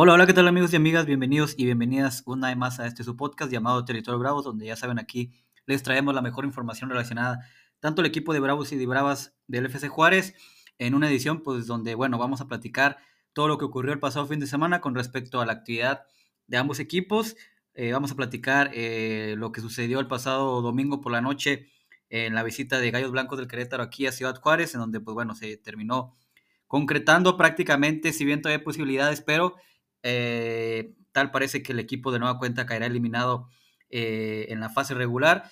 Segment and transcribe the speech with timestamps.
[0.00, 1.06] Hola, hola, ¿qué tal amigos y amigas?
[1.06, 4.76] Bienvenidos y bienvenidas una vez más a este su podcast llamado Territorio Bravos, donde ya
[4.76, 5.32] saben aquí
[5.66, 7.40] les traemos la mejor información relacionada
[7.80, 10.36] tanto al equipo de Bravos y de Bravas del FC Juárez
[10.78, 12.98] en una edición pues donde bueno, vamos a platicar
[13.32, 16.04] todo lo que ocurrió el pasado fin de semana con respecto a la actividad
[16.46, 17.34] de ambos equipos.
[17.74, 21.66] Eh, vamos a platicar eh, lo que sucedió el pasado domingo por la noche
[22.08, 25.14] en la visita de Gallos Blancos del Querétaro aquí a Ciudad Juárez, en donde pues
[25.16, 26.14] bueno, se terminó
[26.68, 29.56] concretando prácticamente, si bien todavía hay posibilidades, pero
[30.02, 33.48] eh, tal parece que el equipo de nueva cuenta caerá eliminado
[33.90, 35.50] eh, en la fase regular.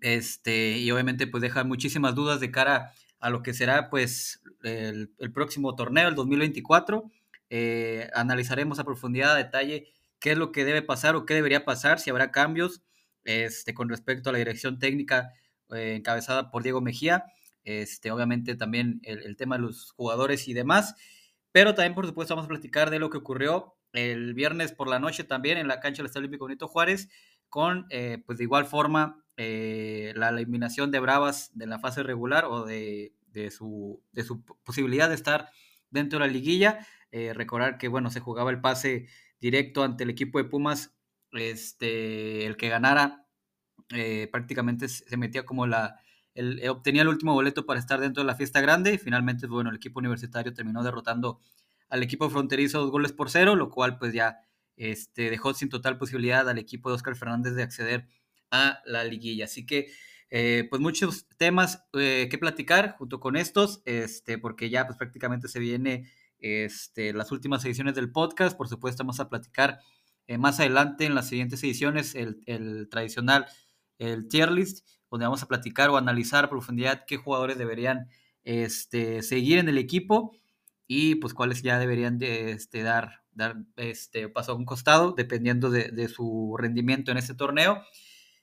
[0.00, 5.10] Este, y obviamente pues deja muchísimas dudas de cara a lo que será pues el,
[5.32, 7.10] próximo torneo, el 2024.
[7.48, 9.88] Eh, analizaremos a profundidad, a detalle,
[10.20, 12.82] qué es lo que debe pasar o qué debería pasar, si habrá cambios
[13.24, 15.32] este, con respecto a la dirección técnica
[15.70, 17.24] encabezada por Diego Mejía.
[17.64, 20.94] Este, obviamente también el, el, tema de los jugadores y demás.
[21.56, 24.98] Pero también, por supuesto, vamos a platicar de lo que ocurrió el viernes por la
[24.98, 27.08] noche también en la cancha del Estadio Olímpico Benito Juárez,
[27.48, 32.44] con, eh, pues de igual forma, eh, la eliminación de Bravas de la fase regular
[32.44, 35.48] o de, de, su, de su posibilidad de estar
[35.88, 36.86] dentro de la liguilla.
[37.10, 39.08] Eh, recordar que, bueno, se jugaba el pase
[39.40, 40.94] directo ante el equipo de Pumas,
[41.32, 43.24] este, el que ganara
[44.30, 46.00] prácticamente se metía como la,
[46.36, 49.70] eh, obtenía el último boleto para estar dentro de la fiesta grande y finalmente, bueno,
[49.70, 51.40] el equipo universitario terminó derrotando
[51.88, 54.40] al equipo fronterizo dos goles por cero, lo cual pues ya
[54.76, 58.06] este, dejó sin total posibilidad al equipo de Oscar Fernández de acceder
[58.50, 59.46] a la liguilla.
[59.46, 59.90] Así que
[60.28, 65.48] eh, pues muchos temas eh, que platicar junto con estos, este, porque ya pues prácticamente
[65.48, 68.56] se viene este, las últimas ediciones del podcast.
[68.56, 69.78] Por supuesto, vamos a platicar
[70.38, 73.46] más adelante en las siguientes ediciones el, el tradicional,
[73.98, 78.08] el tier list donde vamos a platicar o analizar a profundidad qué jugadores deberían
[78.44, 80.36] este, seguir en el equipo
[80.86, 85.70] y pues cuáles ya deberían de, este, dar, dar este, paso a un costado dependiendo
[85.70, 87.82] de, su rendimiento en este torneo.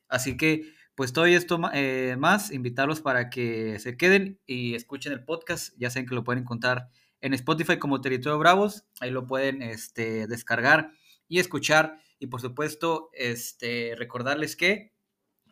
[0.07, 0.63] Así que
[0.95, 5.73] pues todo esto eh, más, invitarlos para que se queden y escuchen el podcast.
[5.77, 6.89] Ya saben que lo pueden encontrar
[7.21, 8.85] en Spotify como Territorio Bravos.
[8.99, 10.91] Ahí lo pueden este, descargar
[11.27, 11.97] y escuchar.
[12.19, 14.92] Y por supuesto, este, recordarles que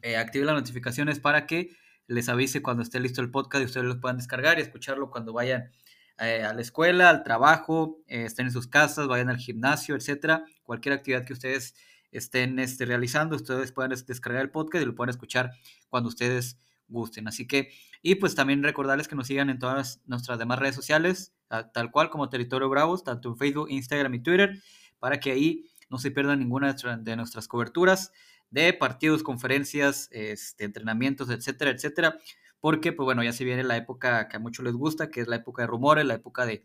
[0.02, 1.76] eh, active las notificaciones para que
[2.08, 5.34] les avise cuando esté listo el podcast y ustedes lo puedan descargar y escucharlo cuando
[5.34, 5.72] vayan
[6.18, 10.46] eh, a la escuela, al trabajo, eh, estén en sus casas, vayan al gimnasio, etcétera.
[10.64, 11.76] Cualquier actividad que ustedes
[12.12, 15.52] estén este, realizando, ustedes puedan descargar el podcast y lo puedan escuchar
[15.90, 17.28] cuando ustedes gusten.
[17.28, 21.34] Así que, y pues también recordarles que nos sigan en todas nuestras demás redes sociales,
[21.74, 24.62] tal cual como Territorio Bravos, tanto en Facebook, Instagram y Twitter,
[25.00, 28.12] para que ahí no se pierdan ninguna de nuestras coberturas
[28.52, 32.18] de partidos, conferencias, este, entrenamientos, etcétera, etcétera,
[32.60, 35.28] porque pues bueno, ya se viene la época que a muchos les gusta, que es
[35.28, 36.64] la época de rumores, la época de,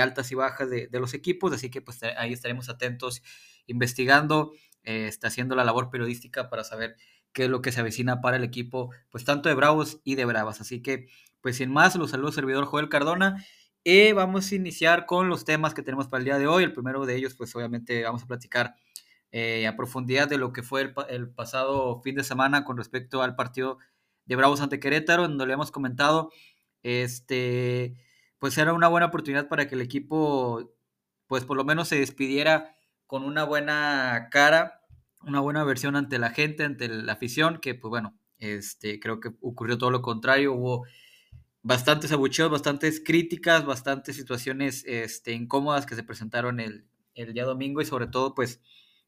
[0.00, 3.22] altas y bajas de, los equipos, así que pues ahí estaremos atentos
[3.66, 4.52] investigando,
[4.82, 6.96] está haciendo la labor periodística para saber
[7.34, 10.24] qué es lo que se avecina para el equipo, pues tanto de Bravos y de
[10.24, 10.62] Bravas.
[10.62, 11.08] Así que,
[11.42, 13.44] pues sin más, los saludos servidor Joel Cardona.
[13.82, 16.64] Y vamos a iniciar con los temas que tenemos para el día de hoy.
[16.64, 18.76] El primero de ellos, pues obviamente vamos a platicar
[19.36, 23.34] eh, a profundidad de lo que fue el, pasado fin de semana con respecto al
[23.34, 23.78] partido
[24.26, 26.30] de Bravos ante Querétaro, donde le hemos comentado,
[26.84, 27.96] este,
[28.38, 30.72] pues era una buena oportunidad para que el equipo,
[31.26, 32.76] pues por lo menos se despidiera
[33.08, 34.82] con una buena cara,
[35.22, 39.32] una buena versión ante la gente, ante la afición, que pues bueno, este, creo que
[39.40, 40.86] ocurrió todo lo contrario, hubo
[41.62, 47.80] bastantes abucheos, bastantes críticas, bastantes situaciones este, incómodas que se presentaron el, el día domingo
[47.80, 48.60] y sobre todo pues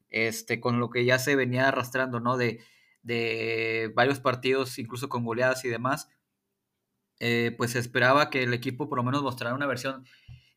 [0.09, 2.37] este, con lo que ya se venía arrastrando, ¿no?
[2.37, 2.61] De,
[3.01, 6.09] de varios partidos, incluso con goleadas y demás,
[7.19, 10.05] eh, pues esperaba que el equipo por lo menos mostrara una versión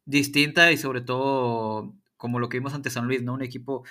[0.05, 3.35] distinta y sobre todo como lo que vimos ante San Luis, ¿no?
[3.35, 3.85] Un equipo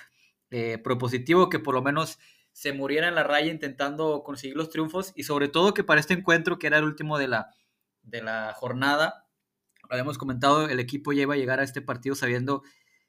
[0.50, 2.18] eh, propositivo que por lo menos
[2.52, 6.14] se muriera en la raya intentando conseguir los triunfos y sobre todo que para este
[6.14, 7.50] encuentro, que era el último de la,
[8.02, 9.26] de la jornada,
[9.82, 12.62] lo habíamos comentado, el equipo ya iba a llegar a este partido sabiendo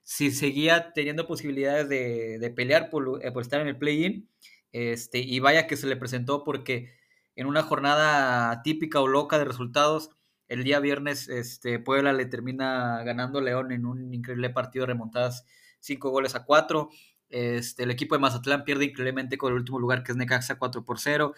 [0.04, 4.30] si seguía teniendo posibilidades de, pelear eh, por, estar en el play-in.
[4.72, 6.94] Este, y vaya que se le presentó porque
[7.36, 10.12] en una jornada típica o loca de resultados,
[10.48, 15.46] el día viernes este, Puebla le termina ganando León en un increíble partido de remontadas,
[15.80, 16.90] cinco goles a cuatro.
[17.30, 20.84] Este, el equipo de Mazatlán pierde increíblemente con el último lugar que es Necaxa 4
[20.84, 21.34] por 0.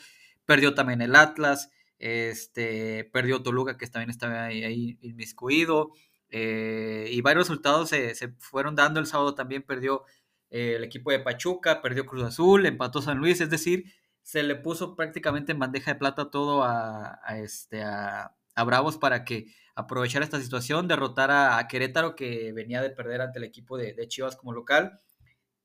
[0.45, 1.69] Perdió también el Atlas.
[2.00, 5.92] Este, perdió Toluca que también estaba ahí inmiscuido.
[6.35, 9.00] Eh, y varios resultados se, fueron dando.
[9.00, 10.03] El sábado también perdió
[10.50, 13.94] eh, el equipo de Pachuca, perdió Cruz Azul, empató San Luis, es decir,
[14.24, 18.35] se le puso prácticamente en bandeja de plata todo a, este, a,
[18.65, 19.45] Bravos para que
[19.75, 24.07] aprovechara esta situación, derrotara a Querétaro que venía de perder ante el equipo de, de
[24.07, 25.01] Chivas como local.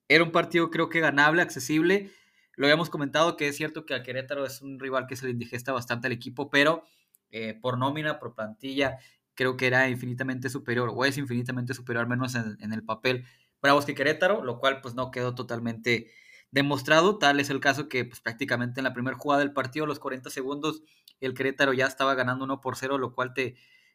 [0.06, 2.10] Era un partido creo que ganable, accesible.
[2.56, 5.32] Lo habíamos comentado que es cierto que a Querétaro es un rival que se le
[5.32, 6.84] indigesta bastante al equipo, pero
[7.30, 8.98] eh, por nómina, por plantilla,
[9.38, 13.24] creo que era infinitamente superior, o es infinitamente superior, al menos en, el papel,
[13.62, 16.10] Bravos que Querétaro, lo cual pues no quedó totalmente
[16.50, 17.18] demostrado.
[17.18, 20.28] Tal es el caso que pues, prácticamente en la primera jugada del partido, los 40
[20.30, 20.82] segundos,
[21.20, 23.54] el Querétaro ya estaba ganando 1 por 0, lo cual te,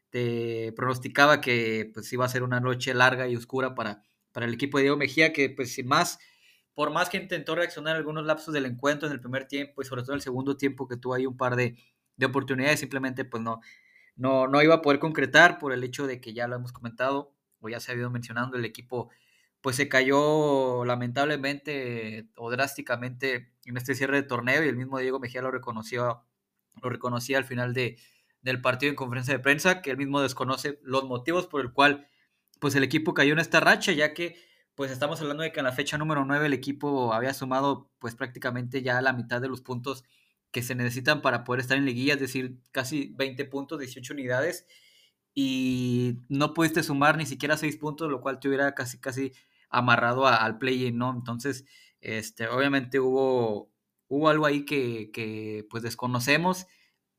[0.10, 4.02] te pronosticaba que pues iba a ser una noche larga y oscura para,
[4.32, 6.20] para el equipo de Diego Mejía, que pues sin más,
[6.74, 10.04] por más que intentó reaccionar algunos lapsos del encuentro en el primer tiempo y sobre
[10.04, 11.76] todo en el segundo tiempo que tuvo ahí un par de,
[12.16, 13.60] de oportunidades, simplemente pues no,
[14.16, 17.34] no, no iba a poder concretar por el hecho de que ya lo hemos comentado
[17.60, 19.10] o ya se ha ido mencionando, el equipo
[19.62, 25.22] pues se cayó lamentablemente o drásticamente en este cierre de torneo y el mismo Diego
[25.22, 26.26] Mejía lo reconoció,
[26.82, 27.98] lo reconocía al final de,
[28.42, 32.08] del partido en conferencia de prensa, que él mismo desconoce los motivos por el cual
[32.60, 34.36] pues el equipo cayó en esta racha, ya que
[34.76, 38.16] pues estamos hablando de que en la fecha número 9 el equipo había sumado pues
[38.16, 40.04] prácticamente ya la mitad de los puntos
[40.54, 44.68] que se necesitan para poder estar en liguilla, es decir, casi 20 puntos, 18 unidades,
[45.34, 49.34] y no pudiste sumar ni siquiera 6 puntos, lo cual te hubiera casi, casi
[49.70, 51.12] amarrado al play-in, ¿no?
[51.12, 51.66] Entonces,
[52.02, 53.72] este, obviamente hubo,
[54.08, 56.68] hubo algo ahí que, que pues desconocemos,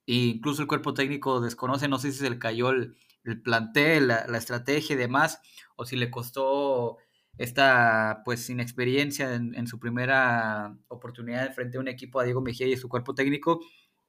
[0.06, 4.08] e incluso el cuerpo técnico desconoce, no sé si se le cayó el, el plantel,
[4.08, 5.40] la, la, estrategia y demás,
[5.76, 6.98] o si le costó
[7.38, 12.66] esta pues inexperiencia en, en, su primera oportunidad frente a un equipo a Diego Mejía
[12.66, 13.60] y su cuerpo técnico,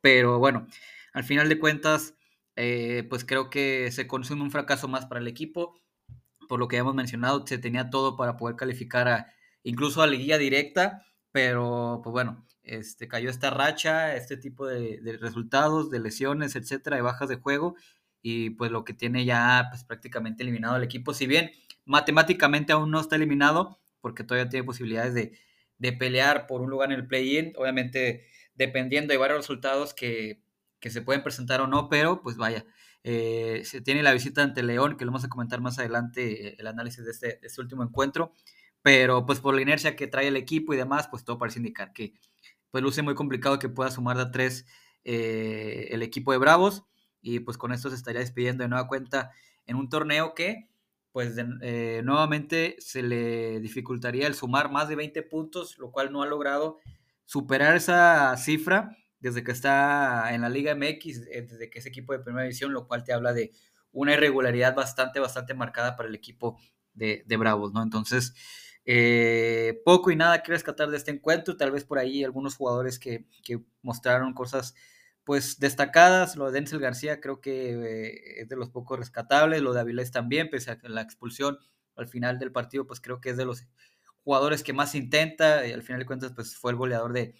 [0.02, 0.68] pero bueno,
[1.14, 2.16] al final de cuentas,
[2.56, 5.82] eh, pues creo que se consume un fracaso más para el equipo,
[6.48, 9.34] por lo que hemos mencionado, se tenía todo para poder calificar a
[9.64, 15.18] incluso a liguilla directa, pero pues bueno, este, cayó esta racha, este tipo de, de
[15.18, 17.76] resultados, de lesiones, etcétera, de bajas de juego,
[18.22, 21.52] y pues lo que tiene ya pues prácticamente eliminado el equipo, si bien
[21.86, 25.38] matemáticamente aún no está eliminado, porque todavía tiene posibilidades de,
[25.78, 30.42] de pelear por un lugar en el play-in, obviamente dependiendo de varios resultados que,
[30.80, 32.66] que, se pueden presentar o no, pero pues vaya,
[33.04, 36.56] eh, se tiene la visita ante León, que lo vamos a comentar más adelante, eh,
[36.58, 38.32] el análisis de este, de este, último encuentro,
[38.82, 41.94] pero pues por la inercia que trae el equipo y demás, pues todo parece indicar
[41.94, 42.14] que
[42.72, 44.66] pues luce muy complicado que pueda sumar de a tres
[45.04, 46.84] eh, el equipo de Bravos,
[47.22, 49.32] y pues con esto se estaría despidiendo de nueva cuenta
[49.66, 50.70] en un torneo que
[51.16, 56.22] pues eh, nuevamente se le dificultaría el sumar más de 20 puntos, lo cual no
[56.22, 56.80] ha logrado
[57.24, 62.12] superar esa cifra desde que está en la Liga MX, eh, desde que es equipo
[62.12, 63.54] de primera división, lo cual te habla de
[63.94, 66.60] una irregularidad bastante, bastante marcada para el equipo
[66.94, 67.82] de, de Bravos, ¿no?
[67.82, 68.34] Entonces,
[68.84, 73.00] eh, poco y nada que rescatar de este encuentro, tal vez por ahí algunos jugadores
[73.00, 74.76] que, que mostraron cosas
[75.26, 79.74] pues destacadas, lo de Denzel García creo que eh, es de los pocos rescatables, lo
[79.74, 81.58] de Avilés también, pese a que la expulsión
[81.96, 83.66] al final del partido, pues creo que es de los
[84.24, 87.36] jugadores que más intenta, y al final de cuentas, pues fue el goleador de,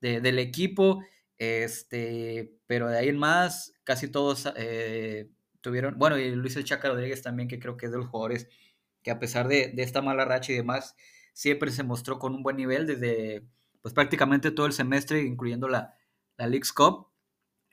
[0.00, 1.02] del equipo,
[1.38, 5.28] este, pero de ahí en más, casi todos eh,
[5.60, 8.48] tuvieron, bueno, y Luis El Chaca Rodríguez también, que creo que es de los jugadores
[9.02, 10.94] que a pesar de, de esta mala racha y demás,
[11.32, 13.44] siempre se mostró con un buen nivel desde,
[13.82, 15.94] pues prácticamente todo el semestre, incluyendo la,
[16.36, 17.08] la League's Cup,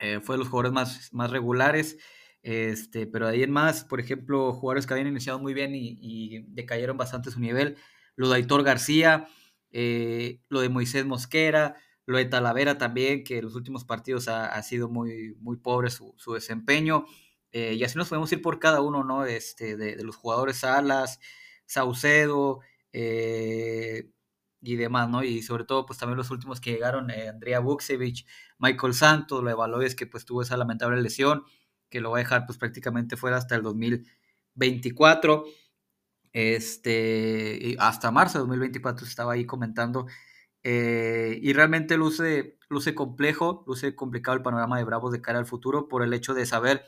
[0.03, 1.98] eh, fue de los jugadores más, más regulares.
[2.41, 5.98] Este, pero de ahí en más, por ejemplo, jugadores que habían iniciado muy bien y,
[6.01, 7.77] y decayeron bastante su nivel.
[8.17, 9.27] Lo de Aitor García,
[9.72, 14.48] eh, lo de Moisés Mosquera, lo de Talavera también, que en los últimos partidos ha,
[14.48, 17.05] ha sido muy, muy pobre su, su desempeño.
[17.53, 19.25] Eh, y así nos podemos ir por cada uno, ¿no?
[19.25, 21.22] Este, de, los jugadores Salas,
[21.65, 22.60] Saucedo,
[24.63, 25.24] y demás, ¿no?
[25.24, 28.25] Y sobre todo, pues también los últimos que llegaron, eh, Andrea Buksevich,
[28.60, 31.43] Michael Santos, lo de es que pues tuvo esa lamentable lesión,
[31.89, 35.46] que lo va a dejar pues prácticamente fuera hasta el 2024,
[36.32, 40.08] este, hasta marzo de 2024 estaba ahí comentando,
[40.63, 45.46] eh, y realmente luce, luce complejo, luce complicado el panorama de Bravos de cara al
[45.46, 46.86] futuro por el hecho de saber,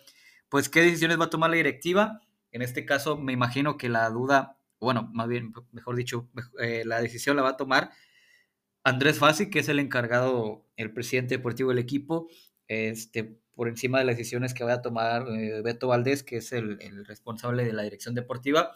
[0.49, 4.09] pues, qué decisiones va a tomar la directiva, en este caso me imagino que la
[4.09, 6.29] duda bueno, más bien, mejor dicho,
[6.59, 7.91] eh, la decisión la va a tomar
[8.83, 12.27] Andrés Fassi, que es el encargado, el presidente deportivo del equipo,
[12.67, 16.51] este, por encima de las decisiones que va a tomar eh, Beto Valdés, que es
[16.51, 18.73] el, el, responsable de la dirección deportiva.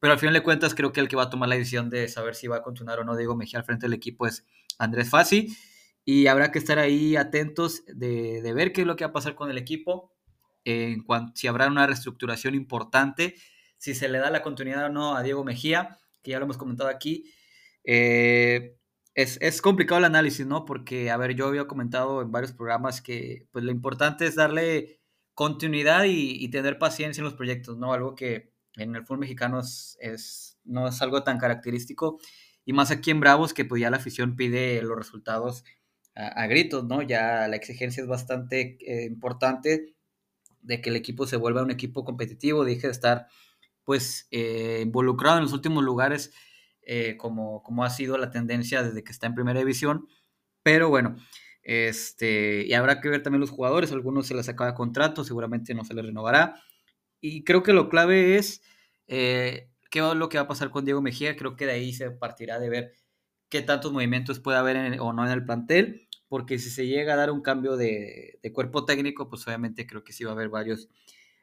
[0.00, 2.08] Pero al final de cuentas, creo que el que va a tomar la decisión de
[2.08, 4.44] saber si va a continuar o no Diego Mejía al frente del equipo es
[4.78, 5.56] Andrés Fassi.
[6.04, 9.12] Y habrá que estar ahí atentos de, de ver qué es lo que va a
[9.12, 10.12] pasar con el equipo,
[10.64, 13.36] en cuanto, si habrá una reestructuración importante
[13.82, 16.56] si se le da la continuidad o no a Diego Mejía, que ya lo hemos
[16.56, 17.34] comentado aquí.
[17.82, 18.76] Eh,
[19.16, 20.64] es, es, complicado el análisis, ¿no?
[20.64, 25.00] Porque, a ver, yo había comentado en varios programas que pues lo importante es darle
[25.34, 27.92] continuidad y, tener paciencia en los proyectos, ¿no?
[27.92, 32.20] Algo que en el fútbol mexicano es, no es algo tan característico
[32.64, 35.64] y más aquí en Bravos que pues ya la afición pide los resultados
[36.14, 37.02] a, gritos, ¿no?
[37.02, 39.96] Ya la exigencia es bastante eh, importante
[40.60, 43.26] de que el equipo se vuelva un equipo competitivo, deje de estar
[43.84, 46.32] pues eh, involucrado en los últimos lugares
[46.84, 50.08] eh, como, como ha sido la tendencia desde que está en primera división.
[50.62, 51.16] Pero bueno,
[51.62, 55.84] este, y habrá que ver también los jugadores, algunos se les acaba contrato, seguramente no
[55.84, 56.54] se les renovará.
[57.20, 58.62] Y creo que lo clave es
[59.06, 61.36] eh, qué es lo que va a pasar con Diego Mejía.
[61.36, 62.94] Creo que de ahí se partirá de ver
[63.48, 67.16] qué tantos movimientos puede haber o no en el plantel, porque si se llega a
[67.16, 70.48] dar un cambio de, de, cuerpo técnico, pues obviamente creo que sí va a haber
[70.48, 70.88] varios,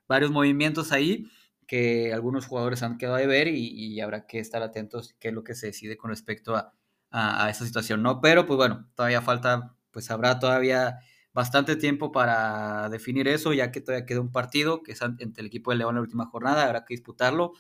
[0.07, 1.29] varios movimientos ahí
[1.69, 5.43] que algunos jugadores han quedado de ver y, habrá que estar atentos qué es lo
[5.43, 6.73] que se decide con respecto a,
[7.11, 8.21] a, esa situación, ¿no?
[8.21, 10.97] Pero pues bueno, todavía falta, pues habrá todavía
[11.31, 15.45] bastante tiempo para definir eso, ya que todavía queda un partido que es entre el
[15.45, 17.53] equipo de León la última jornada, habrá que disputarlo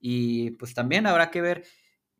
[0.00, 1.64] y pues también habrá que ver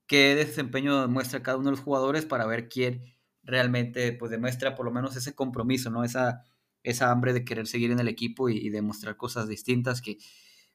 [0.07, 3.05] qué desempeño muestra cada uno de los jugadores para ver quién
[3.43, 6.05] realmente pues demuestra por lo menos ese compromiso, ¿no?
[6.05, 6.45] Esa,
[6.83, 10.19] esa hambre de querer seguir en el equipo y, y demostrar cosas distintas que,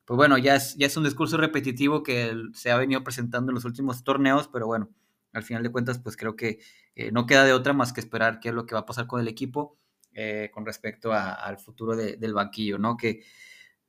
[0.07, 3.55] pues bueno, ya es, ya es un discurso repetitivo que se ha venido presentando en
[3.55, 4.89] los últimos torneos, pero bueno,
[5.33, 6.59] al final de cuentas, pues creo que
[6.95, 9.05] eh, no queda de otra más que esperar qué es lo que va a pasar
[9.05, 9.77] con el equipo
[10.13, 12.95] eh, con respecto al futuro del banquillo, ¿no?
[12.95, 13.21] Que,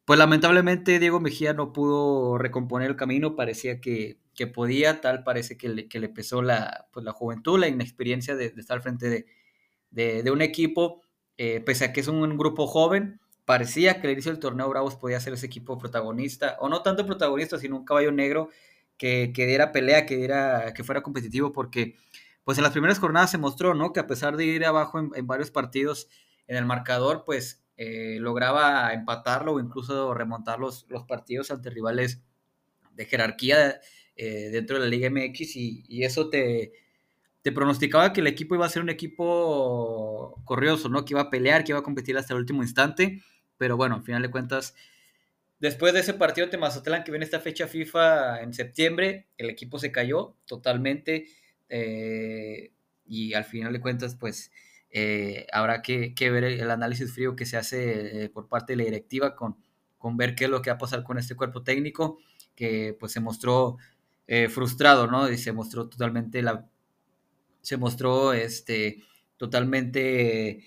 [0.05, 4.19] pues lamentablemente Diego Mejía no pudo recomponer el camino, parecía que,
[4.53, 8.47] podía, tal parece que le, que le pesó la, pues, la juventud, la inexperiencia de,
[8.47, 9.27] estar al frente
[9.91, 11.01] de, un equipo,
[11.37, 14.97] eh, pese a que es un grupo joven, parecía que el inicio del torneo Bravos
[14.97, 18.51] podía ser ese equipo protagonista, o no tanto protagonista, sino un caballo negro
[18.99, 21.97] que, que diera pelea, que, diera, que fuera competitivo, porque
[22.45, 23.95] pues en las primeras jornadas se mostró, ¿no?
[23.95, 26.09] Que a pesar de ir abajo en, varios partidos
[26.47, 32.21] en el marcador, pues eh, lograba empatarlo o incluso remontar los, los partidos ante rivales
[32.93, 33.81] de jerarquía
[34.15, 36.73] eh, dentro de la Liga MX y, y eso te,
[37.41, 41.07] te pronosticaba que el equipo iba a ser un equipo corrioso, ¿no?
[41.07, 43.23] Que iba a pelear, que iba a competir hasta el último instante.
[43.59, 44.75] Pero bueno, al final de cuentas,
[45.59, 49.79] después de ese partido de Mazatlán que viene esta fecha FIFA en septiembre, el equipo
[49.79, 51.27] se cayó totalmente.
[51.69, 52.73] Eh,
[53.07, 54.53] y al final de cuentas, pues
[54.91, 58.85] eh, habrá que, ver el, análisis frío que se hace eh, por parte de la
[58.85, 59.57] directiva con,
[59.99, 62.19] con ver qué es lo que va a pasar con este cuerpo técnico,
[62.55, 63.77] que pues se mostró
[64.51, 65.31] frustrado, ¿no?
[65.31, 66.69] Y se mostró totalmente la.
[67.63, 69.03] Se mostró este
[69.39, 70.67] totalmente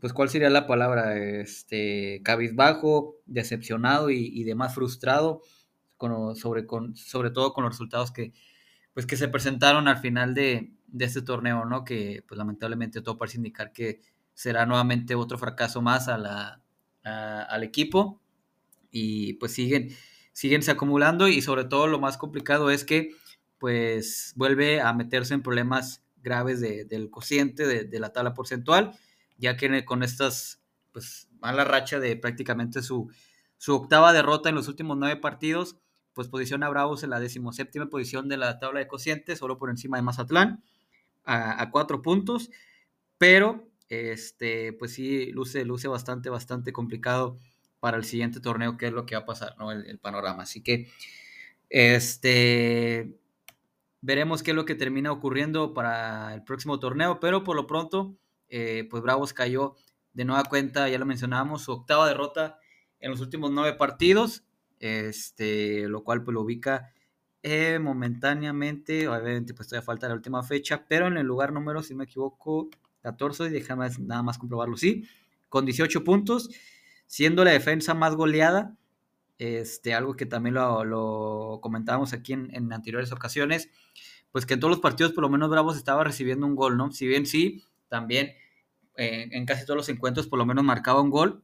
[0.00, 1.16] pues, ¿cuál sería la palabra?
[1.16, 5.42] Este, cabizbajo, decepcionado y, demás frustrado,
[6.34, 8.32] sobre, todo con los resultados que,
[8.94, 11.84] pues, que se presentaron al final de, este torneo, ¿no?
[11.84, 14.00] Que, pues, lamentablemente todo parece indicar que
[14.34, 16.62] será nuevamente otro fracaso más a la,
[17.04, 18.20] al equipo
[18.90, 19.90] y, pues, siguen,
[20.32, 23.10] siguen acumulando y, sobre todo, lo más complicado es que,
[23.58, 28.92] pues, vuelve a meterse en problemas graves del cociente, de, de la tabla porcentual
[29.42, 33.10] ya que con estas, pues, mala racha de prácticamente su,
[33.66, 35.76] octava derrota en los últimos nueve partidos,
[36.12, 39.68] pues posiciona a Bravos en la decimoséptima posición de la tabla de cocientes, solo por
[39.68, 40.62] encima de Mazatlán,
[41.24, 42.50] a, cuatro puntos,
[43.18, 47.38] pero este, pues sí, luce, luce bastante, bastante complicado
[47.80, 49.72] para el siguiente torneo, que es lo que va a pasar, ¿no?
[49.72, 50.44] El, el, panorama.
[50.44, 50.88] Así que,
[51.68, 53.16] este,
[54.00, 58.16] veremos qué es lo que termina ocurriendo para el próximo torneo, pero por lo pronto,
[58.54, 59.76] eh, pues Bravos cayó
[60.12, 62.58] de nueva cuenta, ya lo mencionábamos, su octava derrota
[63.00, 64.44] en los últimos nueve partidos,
[64.78, 66.92] este, lo cual pues lo ubica
[67.42, 71.94] eh, momentáneamente, obviamente pues todavía falta la última fecha, pero en el lugar número, si
[71.94, 72.68] me equivoco,
[73.00, 75.08] 14, déjame nada más comprobarlo, sí,
[75.48, 76.50] con 18 puntos,
[77.06, 78.76] siendo la defensa más goleada,
[79.38, 83.70] este, algo que también lo, comentábamos aquí en, en, anteriores ocasiones,
[84.30, 86.92] pues que en todos los partidos por lo menos Bravos estaba recibiendo un gol, ¿no?
[86.92, 88.32] Si bien sí, también
[88.96, 91.42] en casi todos los encuentros por lo menos marcaba un gol.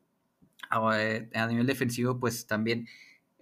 [0.94, 2.86] Eh, a, nivel defensivo, pues también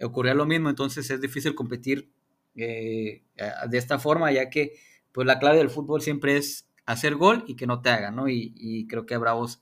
[0.01, 2.09] ocurría lo mismo, entonces es difícil competir
[2.55, 3.23] eh,
[3.69, 4.73] de esta forma, ya que
[5.11, 8.29] pues la clave del fútbol siempre es hacer gol y que no te hagan, ¿no?
[8.29, 9.61] Y, creo que a Bravos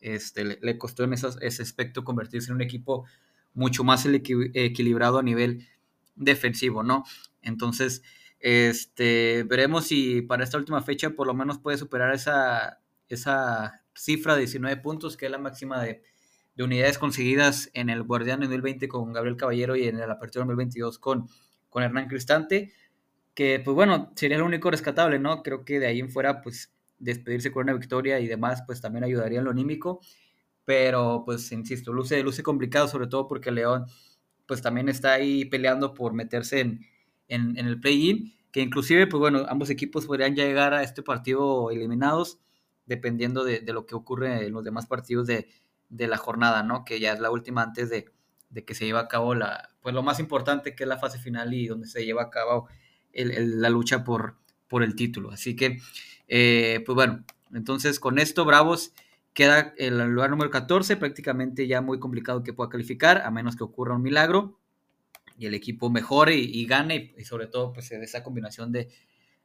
[0.00, 3.04] este, le, costó en ese aspecto convertirse en un equipo
[3.52, 5.68] mucho más equilibrado a nivel
[6.14, 7.04] defensivo, ¿no?
[7.42, 8.02] Entonces,
[8.40, 14.34] este, veremos si para esta última fecha por lo menos puede superar esa, esa cifra
[14.34, 16.02] de 19 puntos, que es la máxima de,
[16.58, 21.26] unidades conseguidas en el Guardián 2020 con Gabriel Caballero y en el Apertura 2022 con,
[21.70, 22.72] con Hernán Cristante,
[23.34, 25.42] que pues bueno, sería el único rescatable, ¿no?
[25.42, 29.04] Creo que de ahí en fuera, pues despedirse con una victoria y demás, pues también
[29.04, 30.00] ayudaría en lo anímico,
[30.64, 33.86] pero pues insisto, luce, luce complicado sobre todo porque León
[34.46, 36.80] pues también está ahí peleando por meterse en,
[37.28, 42.38] en, el play-in, que inclusive pues bueno, ambos equipos podrían llegar a este partido eliminados
[42.86, 45.48] dependiendo de, de lo que ocurre en los demás partidos de,
[45.88, 46.84] de, la jornada, ¿no?
[46.84, 48.06] Que ya es la última antes de,
[48.50, 51.18] de, que se lleve a cabo la, pues lo más importante que es la fase
[51.18, 52.68] final y donde se lleva a cabo
[53.12, 54.36] el, la lucha por,
[54.68, 55.30] por el título.
[55.30, 55.78] Así que,
[56.28, 58.92] eh, pues bueno, entonces con esto Bravos
[59.34, 63.64] queda el lugar número 14, prácticamente ya muy complicado que pueda calificar, a menos que
[63.64, 64.58] ocurra un milagro
[65.38, 68.88] y el equipo mejore y, gane y, sobre todo pues esa combinación de,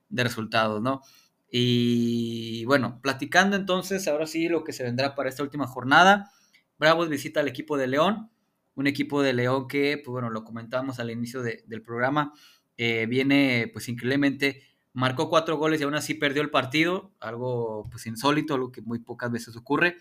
[0.10, 1.02] de, resultados, ¿no?
[1.50, 6.32] Y bueno, platicando entonces, ahora sí lo que se vendrá para esta última jornada,
[6.78, 8.30] Bravos visita al equipo de León,
[8.76, 12.34] un equipo de León que, pues bueno, lo comentábamos al inicio del programa,
[12.78, 14.62] eh, viene pues increíblemente
[14.94, 19.00] marcó cuatro goles y aún así perdió el partido, algo pues insólito, algo que muy
[19.00, 19.98] pocas veces ocurre.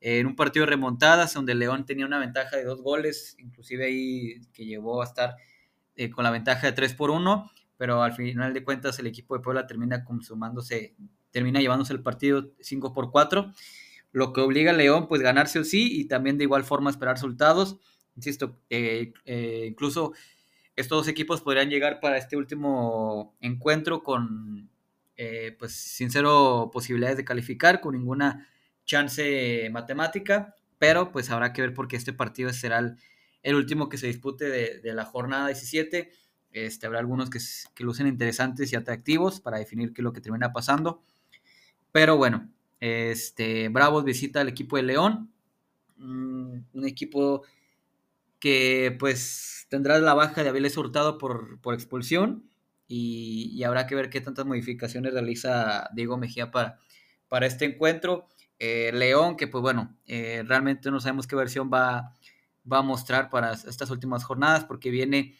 [0.00, 4.40] en un partido de remontadas donde León tenía una ventaja de dos goles, inclusive ahí
[4.52, 5.36] que llevó a estar
[5.96, 9.36] eh, con la ventaja de 3 por 1, pero al final de cuentas el equipo
[9.36, 10.94] de Puebla termina consumándose,
[11.30, 13.52] termina llevándose el partido 5 por 4,
[14.12, 17.16] lo que obliga a León pues ganarse o sí y también de igual forma esperar
[17.16, 17.78] resultados.
[18.16, 20.14] Insisto, eh, eh, incluso
[20.74, 24.70] estos dos equipos podrían llegar para este último encuentro con,
[25.16, 28.48] eh, pues, sincero posibilidades de calificar, con ninguna
[28.84, 32.78] chance matemática, pero pues habrá que ver porque este partido será
[33.42, 36.10] el, último que se dispute de, la jornada 17.
[36.52, 37.38] Este, habrá algunos que,
[37.74, 41.02] que, lucen interesantes y atractivos para definir qué es lo que termina pasando.
[41.92, 42.50] Pero bueno,
[42.80, 45.32] este, Bravos visita al equipo de León,
[45.96, 47.42] mm, un equipo
[48.38, 52.48] que pues tendrá la baja de Aviles Hurtado por, expulsión
[52.88, 56.78] y, habrá que ver qué tantas modificaciones realiza Diego Mejía para,
[57.46, 58.28] este encuentro.
[58.58, 62.14] Eh, León, que pues bueno, eh, realmente no sabemos qué versión va,
[62.70, 65.34] a mostrar para estas últimas jornadas porque viene en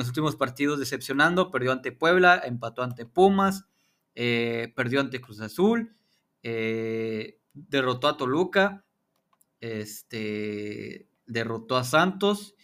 [0.00, 3.64] los últimos partidos decepcionando, perdió ante Puebla, empató ante Pumas,
[4.14, 5.94] eh, perdió ante Cruz Azul,
[6.42, 8.84] derrotó a Toluca,
[9.60, 12.54] este, derrotó a Santos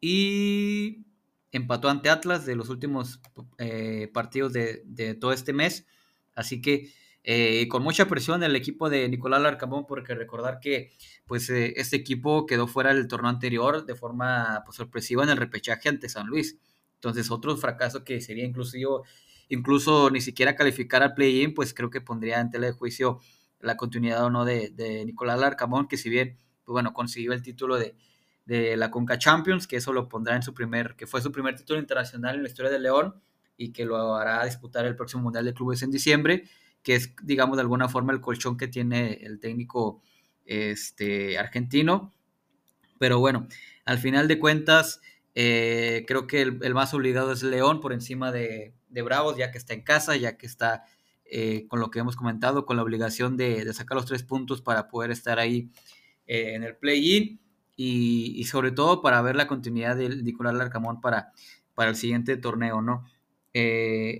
[0.00, 1.06] y
[1.52, 3.20] empató ante Atlas de los últimos
[3.58, 5.86] eh, partidos de, todo este mes.
[6.34, 6.92] Así que
[7.24, 10.92] eh, con mucha presión el equipo de Nicolás Larcamón, porque recordar que
[11.26, 15.36] pues, eh, este equipo quedó fuera del torneo anterior de forma pues, sorpresiva en el
[15.36, 16.58] repechaje ante San Luis.
[16.94, 19.02] Entonces, otro fracaso que sería incluso,
[19.48, 23.20] incluso ni siquiera calificar al play-in, pues creo que pondría en tela de juicio
[23.60, 27.42] la continuidad o no de, de Nicolás Larcamón, que si bien pues bueno, consiguió el
[27.42, 27.96] título de,
[28.46, 31.80] la Conca Champions, que eso lo pondrá en su primer, que fue su primer título
[31.80, 33.14] internacional en la historia de León
[33.56, 36.44] y que lo hará disputar el próximo Mundial de Clubes en diciembre,
[36.84, 40.02] que es, digamos, de alguna forma el colchón que tiene el técnico
[40.44, 42.12] este, argentino.
[42.98, 43.48] Pero bueno,
[43.86, 45.00] al final de cuentas,
[45.34, 49.74] eh, creo que el, más obligado es León por encima de, Bravos, ya que está
[49.74, 50.84] en casa, ya que está
[51.24, 54.62] eh, con lo que hemos comentado, con la obligación de, de, sacar los tres puntos
[54.62, 55.70] para poder estar ahí
[56.26, 57.40] eh, en el play-in
[57.76, 61.32] y, sobre todo para ver la continuidad de Nicolás Larcamón para,
[61.74, 63.04] para el siguiente torneo, ¿no?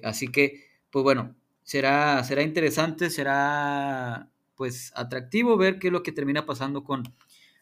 [0.02, 6.12] Así que, pues bueno, será, será interesante, será pues atractivo ver qué es lo que
[6.12, 7.02] termina pasando con,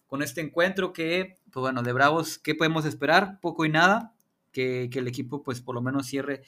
[0.07, 3.41] con este encuentro que, pues bueno, de Bravos, ¿qué podemos esperar?
[3.41, 4.15] Poco y nada,
[4.53, 6.43] que, que el equipo pues por lo menos cierre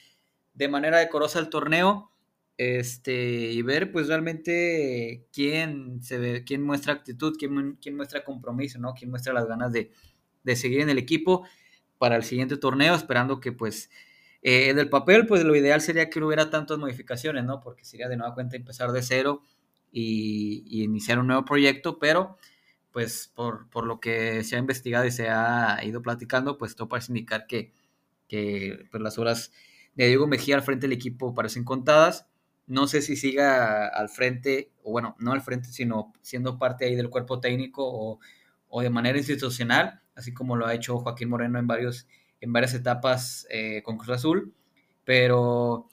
[0.53, 2.11] de manera decorosa el torneo
[2.57, 8.79] este, y ver pues realmente quién se ve, quién muestra actitud, quién, quién muestra compromiso,
[8.79, 8.95] ¿no?
[8.95, 9.91] Quién muestra las ganas de,
[10.45, 11.45] de, seguir en el equipo
[11.99, 13.91] para el siguiente torneo, esperando que pues
[14.45, 17.61] eh, en el papel pues lo ideal sería que no hubiera tantas modificaciones, ¿no?
[17.61, 19.43] Porque sería de nueva cuenta empezar de cero
[19.91, 22.39] y, iniciar un nuevo proyecto, pero
[22.93, 26.89] pues por, por, lo que se ha investigado y se ha ido platicando, pues todo
[26.89, 27.73] parece indicar que,
[28.29, 29.53] que pues, las horas
[29.97, 32.29] de Diego Mejía al frente del equipo parecen contadas
[32.67, 36.95] no sé si siga al frente, o bueno, no al frente, sino siendo parte ahí
[36.95, 38.19] del cuerpo técnico
[38.69, 42.09] o, de manera institucional, así como lo ha hecho Joaquín Moreno en, varios,
[42.45, 44.55] en varias etapas eh, con Cruz Azul.
[45.05, 45.89] Pero,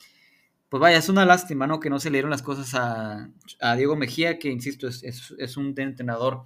[0.70, 1.80] pues vaya, es una lástima, ¿no?
[1.80, 5.74] Que no se le dieron las cosas a, Diego Mejía, que insisto, es, es un
[5.78, 6.44] entrenador,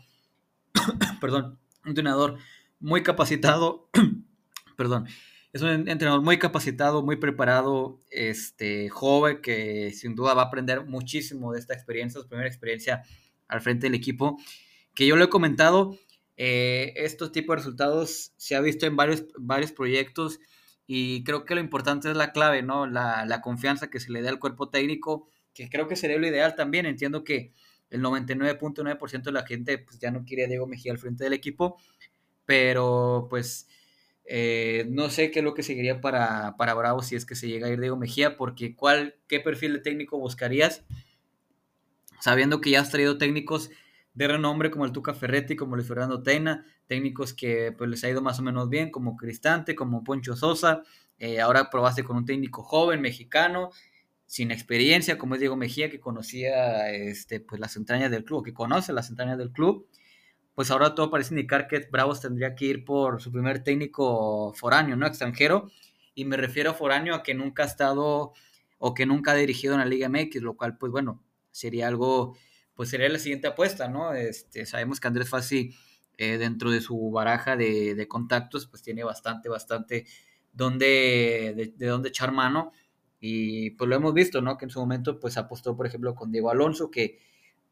[1.21, 2.37] perdón, un entrenador
[2.79, 3.89] muy capacitado,
[4.77, 5.07] perdón,
[5.55, 10.85] es un entrenador muy capacitado, muy preparado, este, joven, que sin duda va a aprender
[10.85, 13.03] muchísimo de esta experiencia, su primera experiencia
[13.47, 14.37] al frente del equipo.
[14.93, 15.97] Que yo lo he comentado,
[16.37, 20.39] eh, estos tipos de resultados se ha visto en varios, varios proyectos
[20.87, 22.85] y creo que lo importante es la clave, ¿no?
[22.85, 26.27] La, la confianza que se le da al cuerpo técnico, que creo que sería lo
[26.27, 26.85] ideal también.
[26.85, 27.53] Entiendo que
[27.89, 31.33] el 99.9% de la gente pues, ya no quiere a Diego Mejía al frente del
[31.33, 31.77] equipo,
[32.45, 33.67] pero pues
[34.25, 37.47] eh, no sé qué es lo que seguiría para, para Bravo si es que se
[37.47, 40.83] llega a ir Diego Mejía, porque ¿cuál, ¿qué perfil de técnico buscarías?
[42.19, 43.69] Sabiendo que ya has traído técnicos
[44.15, 48.09] de renombre como el Tuca Ferretti, como Luis Fernando Teina, técnicos que pues les ha
[48.09, 50.83] ido más o menos bien, como Cristante, como Poncho Sosa,
[51.19, 53.71] eh, ahora probaste con un técnico joven, mexicano,
[54.25, 58.53] sin experiencia, como es Diego Mejía, que conocía este, pues, las entrañas del club, que
[58.53, 59.87] conoce las entrañas del club,
[60.55, 64.95] pues ahora todo parece indicar que Bravos tendría que ir por su primer técnico foráneo,
[64.95, 65.05] ¿no?
[65.05, 65.69] Extranjero,
[66.15, 68.33] y me refiero a foráneo a que nunca ha estado
[68.77, 72.37] o que nunca ha dirigido en la Liga MX, lo cual, pues bueno, sería algo,
[72.75, 74.13] pues sería la siguiente apuesta, ¿no?
[74.13, 75.75] Este, sabemos que Andrés Fassi,
[76.17, 80.05] eh, dentro de su baraja de, contactos, pues tiene bastante, bastante
[80.53, 82.71] donde, de, de dónde echar mano,
[83.19, 84.57] y pues lo hemos visto, ¿no?
[84.57, 87.19] Que en su momento, pues apostó, por ejemplo, con Diego Alonso, que,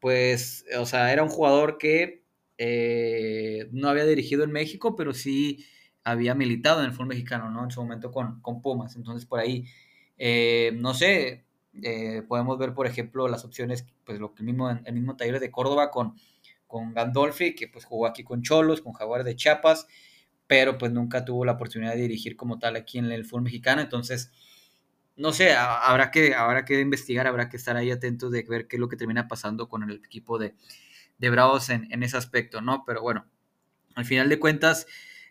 [0.00, 2.24] pues, o sea, era un jugador que
[2.58, 5.64] eh, no había dirigido en México, pero sí
[6.02, 7.64] había militado en el fútbol mexicano, ¿no?
[7.64, 8.96] En su momento con, con Pumas.
[8.96, 9.64] Entonces, por ahí,
[10.18, 11.44] eh, no sé,
[11.82, 15.40] eh, podemos ver, por ejemplo, las opciones, pues lo que el mismo, el mismo taller
[15.40, 16.14] de Córdoba con,
[16.66, 19.86] con Gandolfi, que pues jugó aquí con Cholos, con Jaguar de Chiapas,
[20.46, 23.80] pero pues nunca tuvo la oportunidad de dirigir como tal aquí en el fútbol mexicano.
[23.80, 24.30] Entonces,
[25.16, 28.76] no sé, habrá que, habrá que investigar, habrá que estar ahí atentos de ver qué
[28.76, 30.54] es lo que termina pasando con el equipo de,
[31.18, 32.84] de Bravos en, ese aspecto, ¿no?
[32.86, 33.26] Pero bueno,
[33.94, 34.86] al final de cuentas,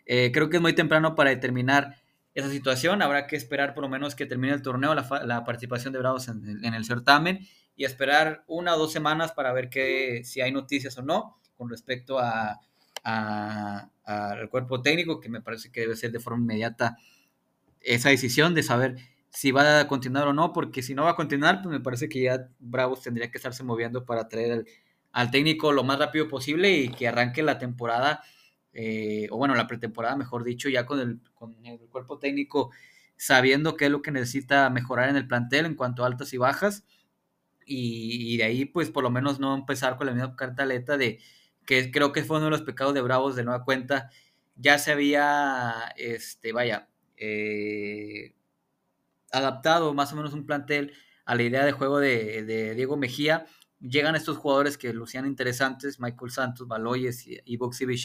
[0.06, 1.96] eh, creo que es muy temprano para determinar
[2.34, 3.02] esa situación.
[3.02, 6.64] Habrá que esperar por lo menos que termine el torneo, la, participación de Bravos en,
[6.64, 11.02] el certamen y esperar una o dos semanas para ver que, si hay noticias o
[11.02, 12.60] no con respecto a,
[13.04, 16.96] al cuerpo técnico, que me parece que debe ser de forma inmediata
[17.80, 18.96] esa decisión de saber
[19.30, 22.08] si va a continuar o no, porque si no va a continuar, pues me parece
[22.08, 24.64] que ya Bravos tendría que estarse moviendo para traer
[25.12, 28.22] al técnico lo más rápido posible y que arranque la temporada,
[28.74, 32.70] eh, o bueno, la pretemporada, mejor dicho, ya con el, con el cuerpo técnico
[33.16, 36.38] sabiendo qué es lo que necesita mejorar en el plantel en cuanto a altas y
[36.38, 36.84] bajas.
[37.66, 41.20] Y, de ahí, pues, por lo menos no empezar con la misma cartaleta de
[41.64, 44.10] que creo que fue uno de los pecados de Bravos de nueva cuenta.
[44.56, 48.34] Ya se había, este, vaya, eh,
[49.32, 50.92] adaptado más o menos un plantel
[51.24, 53.46] a la idea de juego de, de Diego Mejía
[53.88, 57.58] llegan estos jugadores que lucían interesantes, Michael Santos, Baloyes y, y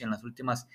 [0.03, 0.67] en las últimas,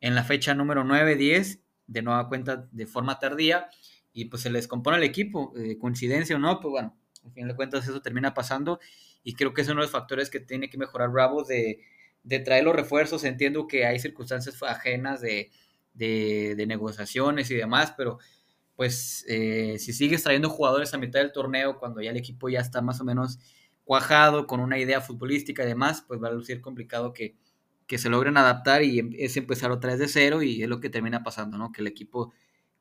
[0.00, 3.68] en la fecha número 9, 10, de nueva cuenta de forma tardía,
[4.12, 7.48] y pues se les compone el equipo, eh, coincidencia o no, pues bueno, al fin
[7.48, 8.80] de cuentas eso termina pasando,
[9.22, 11.80] y creo que es uno de los factores que tiene que mejorar Bravos de,
[12.22, 15.50] de traer los refuerzos, entiendo que hay circunstancias ajenas de,
[15.94, 18.18] de, negociaciones y demás, pero
[18.76, 22.60] pues eh, si sigues trayendo jugadores a mitad del torneo, cuando ya el equipo ya
[22.60, 23.38] está más o menos
[23.84, 27.36] cuajado, con una idea futbolística y demás, pues va a lucir complicado que,
[27.86, 30.80] que se logren adaptar y em, es empezar otra vez de cero y es lo
[30.80, 31.72] que termina pasando, ¿no?
[31.72, 32.32] Que el equipo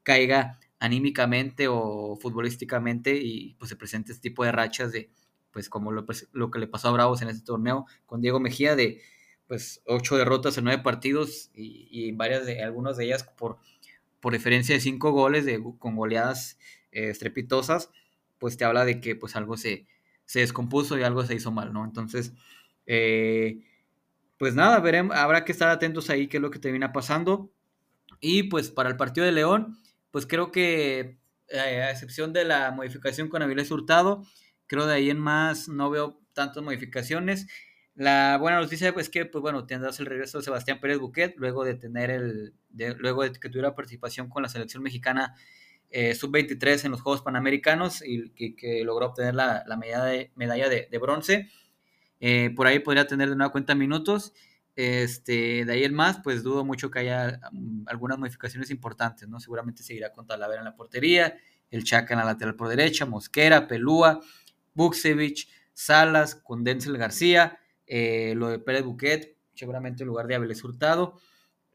[0.04, 5.10] caiga anímicamente o futbolísticamente y pues se presente este tipo de rachas de,
[5.52, 8.76] pues como lo, lo que le pasó a Bravos en este torneo con Diego Mejía
[8.76, 9.02] de
[9.48, 13.60] pues ocho derrotas en nueve partidos y, y varias de algunas de ellas por,
[14.20, 16.58] por diferencia de cinco goles de, con goleadas
[16.92, 17.90] eh, estrepitosas,
[18.40, 19.86] pues te habla de que pues algo se,
[20.26, 21.86] se descompuso y algo se hizo mal, ¿no?
[21.86, 22.34] Entonces,
[22.86, 23.60] eh,
[24.38, 27.52] pues nada, veremos, habrá que estar atentos ahí qué es lo que termina pasando.
[28.20, 29.80] Y pues para el partido de León,
[30.12, 31.18] pues creo que
[31.50, 34.24] eh, a excepción de la modificación con Avilés Hurtado,
[34.68, 37.48] creo de ahí en más no veo tantas modificaciones.
[37.96, 41.64] La buena noticia es que, pues bueno, tendrás el regreso de Sebastián Pérez Buquet, luego
[41.64, 42.56] de tener el,
[42.98, 45.36] luego de que tuviera participación con la selección mexicana
[45.96, 50.98] eh, sub-23 en los Juegos Panamericanos y que, logró obtener la, medalla, de, medalla de,
[50.98, 51.50] bronce.
[52.20, 54.34] Eh, por ahí podría tener de nueva cuenta minutos.
[54.76, 59.40] Este, de ahí el más, pues dudo mucho que haya mm, algunas modificaciones importantes, ¿no?
[59.40, 61.38] Seguramente seguirá con Talavera en la portería,
[61.70, 64.20] el Chaca en la lateral por derecha, Mosquera, Pelúa,
[64.74, 70.64] Buksevich, Salas, con Denzel García, eh, lo de Pérez Buquet, seguramente en lugar de Abeles
[70.64, 71.20] Hurtado,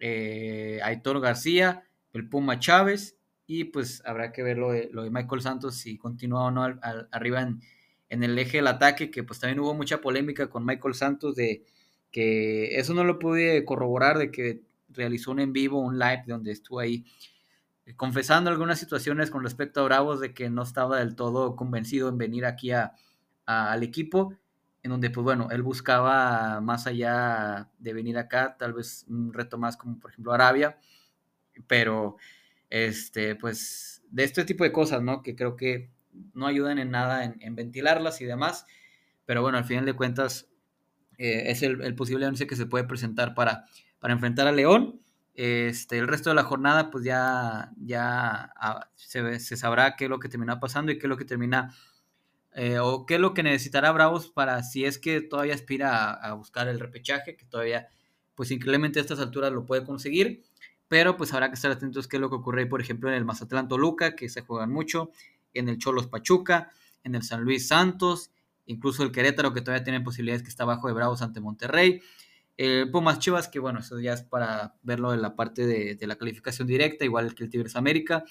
[0.00, 3.17] Aitor García, el Puma Chávez,
[3.48, 6.78] y pues habrá que ver lo de, lo de Michael Santos si continúa o no
[7.10, 7.62] arriba en,
[8.10, 11.64] en, el eje del ataque, que pues también hubo mucha polémica con Michael Santos de
[12.10, 16.52] que eso no lo pude corroborar, de que realizó un en vivo, un live donde
[16.52, 17.06] estuvo ahí
[17.86, 22.10] eh, confesando algunas situaciones con respecto a Bravos de que no estaba del todo convencido
[22.10, 22.96] en venir aquí a,
[23.46, 24.34] al equipo,
[24.82, 29.56] en donde pues bueno, él buscaba más allá de venir acá, tal vez un reto
[29.56, 30.78] más como por ejemplo Arabia,
[31.66, 32.18] pero
[32.70, 35.22] este, pues, de este tipo de cosas, ¿no?
[35.22, 35.90] Que creo que
[36.34, 38.66] no ayudan en nada en, ventilarlas y demás.
[39.26, 40.48] Pero bueno, al final de cuentas,
[41.18, 43.66] eh, es el, posible 11 que se puede presentar para,
[43.98, 45.00] para enfrentar a León.
[45.38, 50.18] Este, el resto de la jornada, pues ya, ya ah, se, sabrá qué es lo
[50.18, 51.72] que termina pasando y qué es lo que termina,
[52.54, 56.32] eh, o qué es lo que necesitará Bravos para, si es que todavía aspira a,
[56.32, 57.86] buscar el repechaje, que todavía,
[58.34, 60.42] pues increíblemente a estas alturas lo puede conseguir,
[60.88, 63.14] pero pues habrá que estar atentos a qué es lo que ocurre, por ejemplo, en
[63.14, 65.10] el Mazatlán Toluca, que se juegan mucho,
[65.54, 66.70] en el Cholos Pachuca,
[67.04, 68.30] en el San Luis Santos,
[68.66, 72.00] incluso el Querétaro, que todavía tiene posibilidades que está abajo de Bravos ante Monterrey.
[72.60, 76.16] Eh, Pumas Chivas, que bueno, eso ya es para verlo en la parte de, la
[76.16, 78.24] calificación directa, igual que el Tigres América.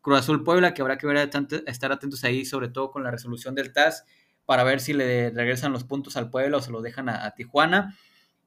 [0.00, 1.30] Cruz Azul Puebla, que habrá que ver,
[1.66, 4.04] estar atentos ahí, sobre todo con la resolución del TAS,
[4.44, 7.96] para ver si le regresan los puntos al Puebla o se los dejan a, Tijuana.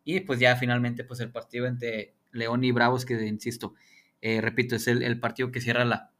[0.03, 3.73] Y pues ya finalmente, pues el partido entre León y Bravos, que insisto,
[4.21, 6.11] eh, repito, es el, partido que cierra la,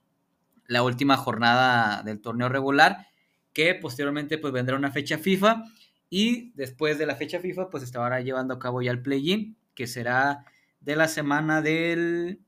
[0.68, 3.08] la última jornada del torneo regular
[3.54, 5.64] que posteriormente pues vendrá una fecha FIFA
[6.10, 9.88] y después de la fecha FIFA pues estará llevando a cabo ya el play-in que
[9.88, 10.46] será
[10.80, 12.42] de la semana del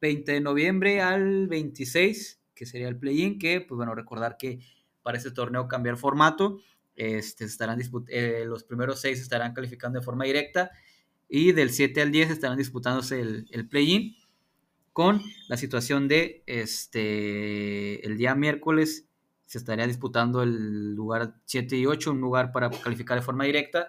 [0.00, 4.60] 20 de noviembre al 26 que sería el play-in que pues bueno recordar que
[5.02, 6.58] para este torneo cambia el formato
[6.96, 10.70] este, estarán eh, los primeros seis estarán calificando de forma directa
[11.30, 14.16] y del 7 al 10 estarán disputándose el, el play-in
[14.92, 19.06] con la situación de este el día miércoles
[19.50, 23.88] se estaría disputando el lugar 7 y 8, un lugar para calificar de forma directa.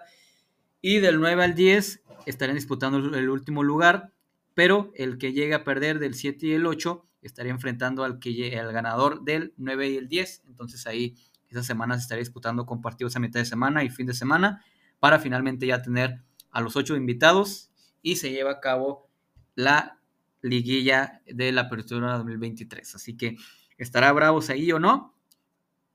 [0.80, 4.12] Y del 9 al 10 estarían disputando el último lugar,
[4.54, 8.58] pero el que llegue a perder del 7 y el 8 estaría enfrentando al, que,
[8.58, 10.42] al ganador del 9 y el 10.
[10.48, 11.14] Entonces ahí
[11.48, 14.64] esas semanas se estaría disputando con partidos a mitad de semana y fin de semana
[14.98, 17.70] para finalmente ya tener a los 8 invitados
[18.02, 19.10] y se lleva a cabo
[19.54, 19.98] la
[20.40, 22.94] liguilla de la apertura 2023.
[22.94, 23.36] Así que
[23.78, 25.12] estará bravos ahí o no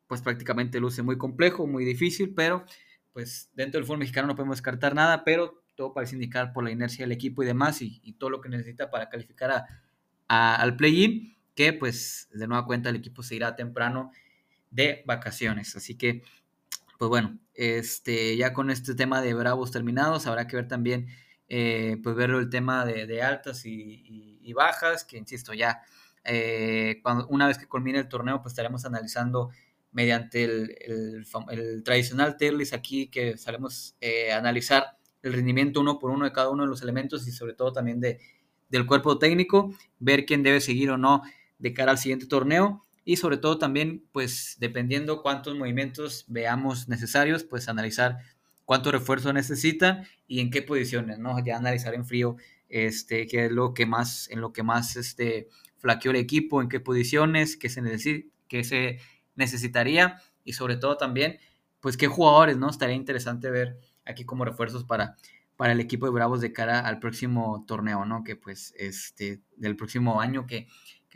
[0.07, 2.65] pues prácticamente luce muy complejo, muy difícil, pero
[3.13, 6.71] pues dentro del fútbol mexicano no podemos descartar nada, pero todo parece indicar por la
[6.71, 9.67] inercia del equipo y demás y, todo lo que necesita para calificar
[10.27, 14.11] a, al play-in, que pues de nueva cuenta el equipo se irá temprano
[14.71, 15.75] de vacaciones.
[15.75, 16.23] Así que,
[16.97, 21.07] pues bueno, este, ya con este tema de Bravos terminados, habrá que ver también,
[21.49, 25.81] eh, pues ver el tema de, altas y, bajas, que insisto, ya
[26.23, 29.51] eh, cuando, una vez que culmine el torneo, pues estaremos analizando
[29.91, 36.31] mediante el, tradicional tier aquí que sabemos eh, analizar el rendimiento uno por uno de
[36.31, 38.19] cada uno de los elementos y sobre todo también de,
[38.69, 41.21] del cuerpo técnico, ver quién debe seguir o no
[41.59, 47.45] de cara al siguiente torneo y sobre todo también, pues dependiendo cuántos movimientos veamos necesarios,
[47.45, 48.17] pues analizar
[48.65, 51.41] cuánto refuerzo necesitan y en qué posiciones, ¿no?
[51.41, 52.35] Ya analizar en frío
[52.67, 56.67] este, qué es lo que más, en lo que más este, flaqueó el equipo, en
[56.67, 58.99] qué posiciones, qué se necesita, qué se
[59.35, 61.39] necesitaría y sobre todo también,
[61.79, 62.69] pues qué jugadores, ¿no?
[62.69, 65.15] Estaría interesante ver aquí como refuerzos para,
[65.55, 68.25] para el equipo de Bravos de cara al próximo torneo, ¿no?
[68.25, 70.67] Que pues este, del próximo año que,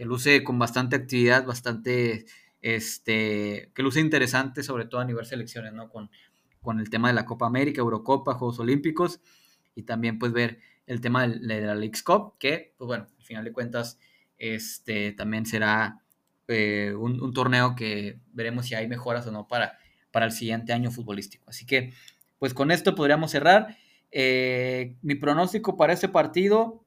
[0.01, 2.25] que luce con bastante actividad, bastante,
[2.63, 5.89] este, que luce interesante, sobre todo a nivel selecciones, ¿no?
[5.89, 6.09] Con,
[6.59, 9.21] con el tema de la Copa América, Eurocopa, Juegos Olímpicos
[9.75, 13.43] y también pues ver el tema de, la Leagues Cup, que pues bueno, al final
[13.43, 13.99] de cuentas,
[14.39, 16.01] este, también será
[16.47, 19.77] eh, un, torneo que veremos si hay mejoras o no para,
[20.09, 21.45] para el siguiente año futbolístico.
[21.47, 21.93] Así que,
[22.39, 23.77] pues con esto podríamos cerrar.
[24.09, 26.83] Eh, mi pronóstico para este partido,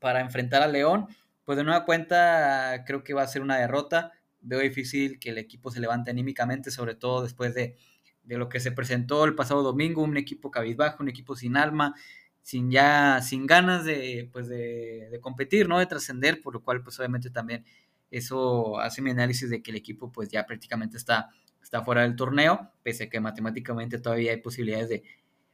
[0.00, 1.06] para enfrentar a León,
[1.44, 4.12] pues de nueva cuenta creo que va a ser una derrota.
[4.40, 7.76] Veo difícil que el equipo se levante anímicamente, sobre todo después de,
[8.22, 11.94] de lo que se presentó el pasado domingo, un equipo cabizbajo, un equipo sin alma,
[12.42, 15.78] sin ya, sin ganas de, pues de, de competir, ¿no?
[15.78, 17.64] De trascender, por lo cual, pues obviamente también
[18.10, 21.28] eso hace mi análisis de que el equipo pues ya prácticamente está,
[21.62, 25.04] está fuera del torneo, pese a que matemáticamente todavía hay posibilidades de,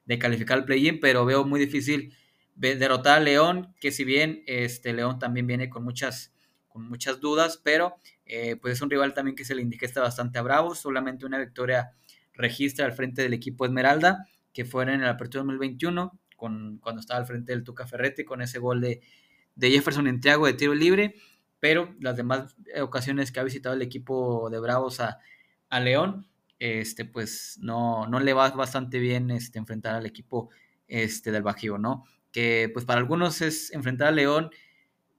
[0.05, 2.15] de calificar al play-in, pero veo muy difícil
[2.57, 6.33] derrotar a León, que si bien este León también viene con muchas,
[6.69, 10.39] con muchas dudas, pero eh, pues es un rival también que se le indica bastante
[10.39, 11.93] a Bravo, solamente una victoria
[12.33, 17.21] registra al frente del equipo Esmeralda, que fue en el Apertura 2021, con, cuando estaba
[17.21, 19.01] al frente del Tuca Ferretti, con ese gol de,
[19.55, 21.15] de Jefferson Entriago de tiro libre,
[21.61, 25.19] pero las demás ocasiones que ha visitado el equipo de Bravos a,
[25.81, 26.27] León,
[26.59, 30.49] este, pues no, no le va bastante bien este, enfrentar al equipo
[30.89, 32.05] este, del Bajío, ¿no?
[32.37, 34.51] Que pues para algunos es enfrentar a León,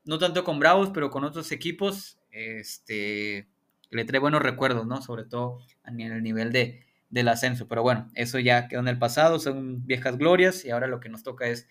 [0.06, 3.48] no tanto con Bravos, pero con otros equipos, este,
[3.90, 5.02] le trae buenos recuerdos, ¿no?
[5.02, 7.68] Sobre todo en el nivel de, del ascenso.
[7.68, 11.10] Pero bueno, eso ya quedó en el pasado, son viejas glorias y ahora lo que
[11.10, 11.68] nos toca es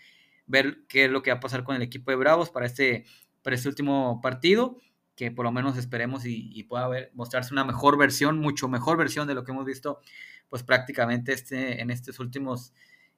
[0.46, 3.04] ver qué es lo que va a pasar con el equipo de Bravos para este
[3.46, 4.80] para este último partido,
[5.14, 9.35] que por lo menos esperemos y, pueda mostrarse una mejor versión, mucho mejor versión de
[9.35, 10.00] lo que hemos visto,
[10.48, 12.74] pues prácticamente este, en estos últimos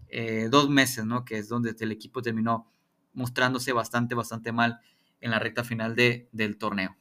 [0.08, 1.24] eh, dos meses, ¿no?
[1.24, 2.70] Que es donde el equipo terminó
[3.12, 4.80] mostrándose bastante, bastante mal
[5.20, 6.96] en la recta final de, del torneo.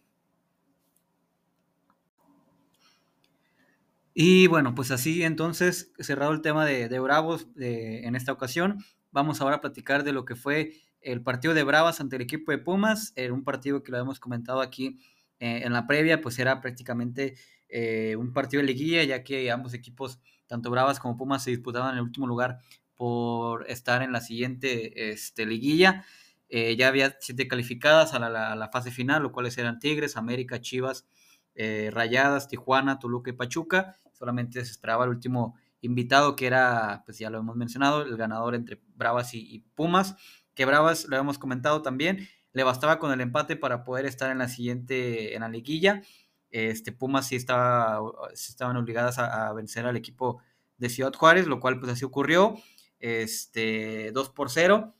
[4.19, 9.57] Y bueno, pues así entonces, cerrado el tema de, Bravos en esta ocasión, vamos ahora
[9.57, 13.13] a platicar de lo que fue el partido de Bravas ante el equipo de Pumas,
[13.15, 14.99] en un partido que lo hemos comentado aquí
[15.39, 17.35] eh, en la previa, pues era prácticamente
[17.69, 21.91] eh, un partido de liguilla, ya que ambos equipos, tanto Bravas como Pumas, se disputaban
[21.91, 22.57] en el último lugar
[22.97, 26.03] por estar en la siguiente este, liguilla.
[26.49, 31.07] Eh, ya había siete calificadas a la, fase final, lo cuales eran Tigres, América, Chivas,
[31.55, 33.95] Rayadas, Tijuana, Toluca y Pachuca.
[34.13, 38.55] Solamente se esperaba el último invitado, que era, pues ya lo hemos mencionado, el ganador
[38.55, 40.15] entre Bravas y, Pumas,
[40.53, 44.39] que Bravas, lo hemos comentado también, le bastaba con el empate para poder estar en
[44.39, 46.01] la siguiente, en la liguilla.
[46.49, 47.99] Este, Pumas sí estaba,
[48.33, 50.41] estaban obligadas a, vencer al equipo
[50.77, 52.55] de Ciudad Juárez, lo cual pues así ocurrió,
[52.99, 54.95] este, 2 por 0.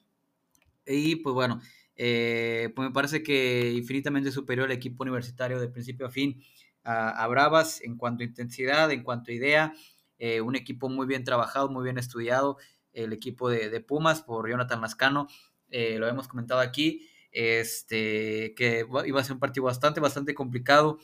[0.86, 1.62] Y pues bueno,
[1.96, 6.42] eh, pues me parece que infinitamente superior el equipo universitario de principio a fin
[6.84, 9.74] a, Bravas en cuanto a intensidad, en cuanto a idea,
[10.20, 12.58] eh, un equipo muy bien trabajado, muy bien estudiado,
[12.94, 15.28] el equipo de, Pumas por Jonathan Lascano,
[15.70, 20.98] eh, lo hemos comentado aquí, este, que iba a ser un partido bastante, bastante complicado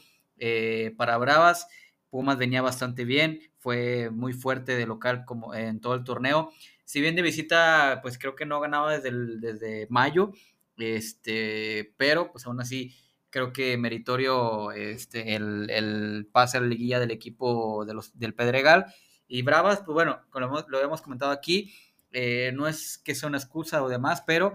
[0.97, 1.67] para Bravas.
[2.13, 6.51] Pumas venía bastante bien, fue muy fuerte de local como en todo el torneo.
[6.85, 10.31] Si bien de visita, pues creo que no ganaba desde, desde mayo,
[10.77, 12.93] este, pero pues aún así
[13.31, 18.35] creo que meritorio este, el, el pase a la liguilla del equipo de los, del
[18.35, 18.93] Pedregal.
[19.27, 21.73] Y Bravas, pues bueno, como lo hemos comentado aquí,
[22.11, 24.53] eh, no es que sea una excusa o demás, pero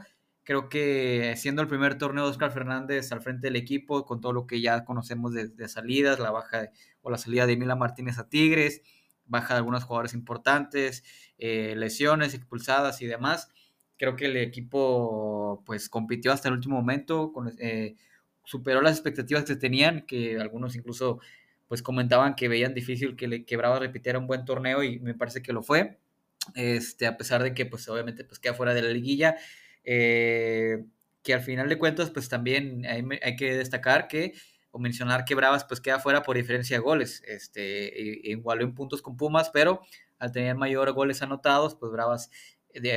[0.49, 4.33] Creo que siendo el primer torneo de Oscar Fernández al frente del equipo, con todo
[4.33, 6.71] lo que ya conocemos de, salidas, la baja
[7.03, 8.81] o la salida de Mila Martínez a Tigres,
[9.27, 11.05] baja de algunos jugadores importantes,
[11.37, 13.51] eh, lesiones, expulsadas y demás,
[13.99, 17.97] creo que el equipo pues compitió hasta el último momento, eh,
[18.43, 21.21] superó las expectativas que tenían, que algunos incluso
[21.67, 25.43] pues comentaban que veían difícil que le quebraba repitiera un buen torneo y me parece
[25.43, 25.99] que lo fue.
[26.55, 29.37] Este, a pesar de que pues obviamente pues queda fuera de la liguilla,
[29.85, 30.85] eh,
[31.23, 34.33] que al final de cuentas, pues también hay, hay, que destacar que,
[34.71, 37.93] o mencionar que Bravas pues queda fuera por diferencia de goles, este,
[38.25, 39.81] igualó en puntos con Pumas, pero
[40.19, 42.31] al tener mayores goles anotados, pues Bravas,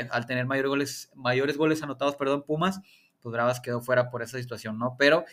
[0.09, 2.79] al tener mayores goles, mayores goles anotados, perdón, Pumas,
[3.21, 4.95] pues Bravas quedó fuera por esa situación, ¿no?
[4.97, 5.25] Pero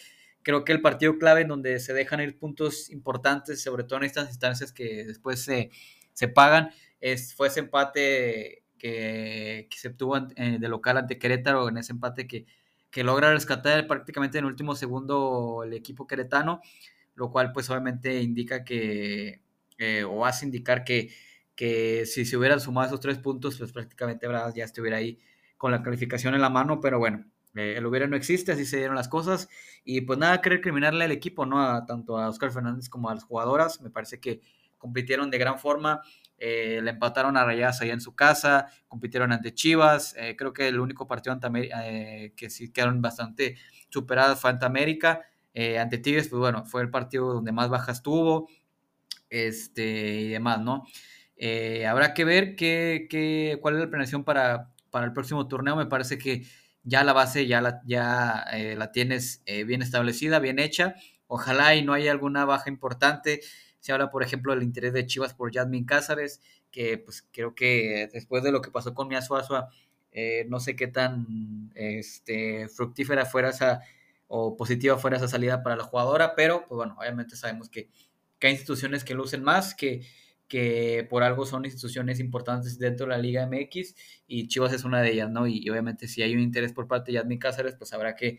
[0.42, 4.04] creo que el partido clave en donde se dejan ir puntos importantes, sobre todo en
[4.04, 5.70] estas instancias que después se,
[6.12, 11.78] se pagan, es, fue ese empate que, se obtuvo eh, de local ante Querétaro en
[11.78, 12.46] ese empate que,
[12.90, 16.60] que logra rescatar prácticamente en último segundo el equipo queretano,
[17.14, 19.42] lo cual pues obviamente indica que,
[19.78, 21.10] eh, o hace indicar que,
[21.54, 25.18] que si se hubieran sumado esos tres puntos, pues prácticamente Bravas ya estuviera ahí
[25.56, 28.76] con la calificación en la mano, pero bueno, eh, el hubiera no existe, así se
[28.78, 29.48] dieron las cosas,
[29.84, 31.62] y pues nada, querer criminarle al equipo, ¿no?
[31.62, 34.40] A, tanto a Oscar Fernández como a las jugadoras, me parece que
[34.78, 36.02] compitieron de gran forma,
[36.40, 40.68] eh, le empataron a Rayas allá en su casa, compitieron ante Chivas, eh, creo que
[40.68, 43.56] el único partido ante, eh, que sí quedaron bastante
[43.88, 45.22] superadas fue ante América,
[45.80, 48.48] ante Tigres, pues bueno, fue el partido donde más bajas tuvo,
[49.28, 50.84] este, y demás, ¿no?
[51.88, 56.16] habrá que ver qué, cuál es la planeación para, para el próximo torneo, me parece
[56.16, 56.44] que
[56.84, 58.44] ya la base ya la, ya,
[58.76, 60.94] la tienes bien establecida, bien hecha,
[61.26, 63.40] ojalá y no haya alguna baja importante,
[63.80, 68.08] se habla, por ejemplo, del interés de Chivas por Jasmine Cázares, que pues creo que
[68.12, 69.70] después de lo que pasó con Mia Suazua,
[70.12, 73.82] eh, no sé qué tan este, fructífera fuera esa
[74.28, 77.90] o positiva fuera esa salida para la jugadora, pero pues bueno, obviamente sabemos que,
[78.40, 80.02] hay instituciones que lucen más, que,
[80.46, 83.96] que por algo son instituciones importantes dentro de la Liga MX
[84.28, 85.46] y Chivas es una de ellas, ¿no?
[85.48, 88.38] Y, obviamente si hay un interés por parte de Jasmine Cázares, pues habrá que,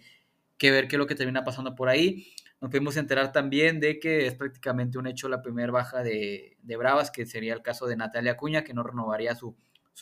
[0.57, 2.33] que ver qué es lo que termina pasando por ahí.
[2.61, 7.09] Nos pudimos enterar también de que es prácticamente un hecho la primera baja de, Bravas,
[7.09, 9.55] que sería el caso de Natalia Acuña, que no renovaría su,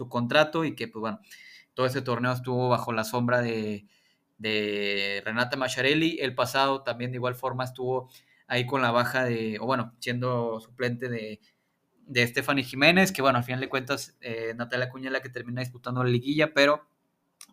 [0.09, 1.19] contrato y que, pues bueno,
[1.73, 3.87] todo ese torneo estuvo bajo la sombra de,
[5.23, 6.17] Renata Macharelli.
[6.19, 8.09] El pasado también de igual forma estuvo
[8.47, 11.39] ahí con la baja de, o bueno, siendo suplente de,
[12.07, 15.29] de Stephanie Jiménez, que bueno, al final de cuentas eh, Natalia Acuña es la que
[15.29, 16.87] termina disputando la liguilla, pero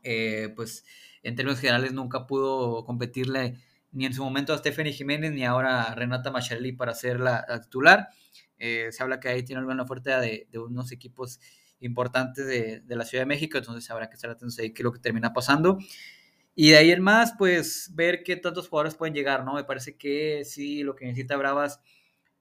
[0.03, 0.85] eh, pues
[1.23, 3.57] en términos generales nunca pudo competirle
[3.95, 7.47] ni en su momento a Stephanie Jiménez, ni ahora a Renata Macharelli para ser la,
[7.63, 8.09] titular.
[8.59, 11.41] Eh, se habla que ahí tiene alguna oferta de, unos equipos
[11.81, 14.93] importantes de, la Ciudad de México, entonces habrá que estar atentos ahí qué es lo
[14.93, 15.79] que termina pasando.
[16.57, 19.55] Y de ahí en más, pues ver qué tantos jugadores pueden llegar, ¿no?
[19.55, 21.81] Me parece que sí, lo que necesita Bravas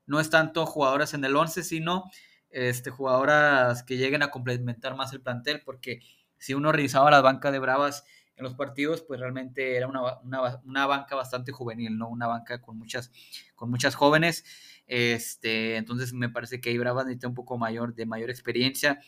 [0.05, 2.09] no es tanto jugadores en el 11, sino
[2.49, 6.01] este, jugadoras que lleguen a complementar más el plantel, porque
[6.37, 8.05] si uno revisaba la banca de Bravas
[8.35, 12.09] en los partidos, pues realmente era una, una, una, banca bastante juvenil, ¿no?
[12.09, 13.11] Una banca con muchas,
[13.55, 14.43] con muchas jóvenes.
[14.87, 18.99] Este, entonces me parece que ahí Bravas necesita un poco mayor, de mayor experiencia,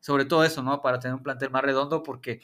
[0.00, 0.82] sobre todo eso, ¿no?
[0.82, 2.40] Para tener un plantel más redondo, porque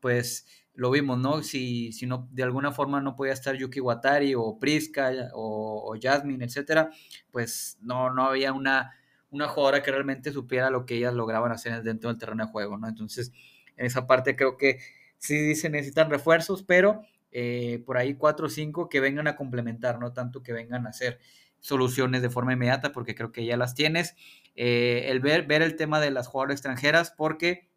[0.00, 1.42] pues lo vimos, ¿no?
[1.42, 5.98] Si, si no, de alguna forma no podía estar Yuki Watari o Priska o, o
[6.00, 6.90] Jasmine, etcétera,
[7.30, 8.92] pues no, no había una,
[9.30, 12.78] una jugadora que realmente supiera lo que ellas lograban hacer dentro del terreno de juego,
[12.78, 12.88] ¿no?
[12.88, 13.32] Entonces,
[13.76, 14.78] en esa parte creo que
[15.22, 20.00] sí se necesitan refuerzos, pero eh, por ahí cuatro o cinco que vengan a complementar,
[20.00, 21.20] no tanto que vengan a hacer
[21.60, 24.16] soluciones de forma inmediata, porque creo que ya las tienes.
[24.56, 27.68] Eh, el ver, ver el tema de las jugadoras extranjeras, porque,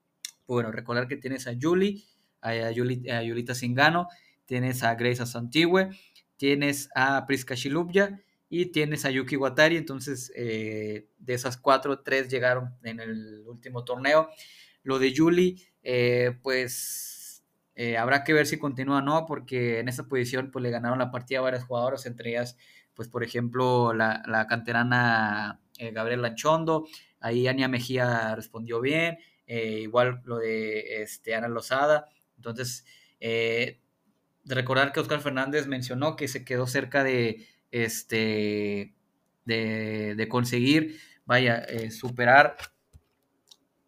[0.47, 2.03] bueno, recordar que tienes a Julie,
[2.41, 4.07] a, Yulita Singano,
[4.45, 5.89] tienes a Grace Asantigüe,
[6.37, 9.77] tienes a Priska Shilubya y tienes a Yuki Watari.
[9.77, 14.29] Entonces, eh, de esas cuatro, tres llegaron en el último torneo.
[14.81, 17.14] Lo de Julie, eh, pues
[17.75, 20.99] eh, habrá que ver si continúa o no, porque en esa posición pues le ganaron
[20.99, 22.57] la partida a varias jugadoras, entre ellas,
[22.93, 25.59] pues por ejemplo, la, la canterana
[25.91, 26.87] Gabriel Lanchondo,
[27.19, 32.07] ahí Ania Mejía respondió bien, igual lo de este, Ana Lozada,
[32.37, 32.85] entonces,
[33.19, 33.79] eh,
[34.45, 38.93] recordar que Oscar Fernández mencionó que se quedó cerca de, este,
[39.45, 42.55] de, conseguir, vaya, eh, superar,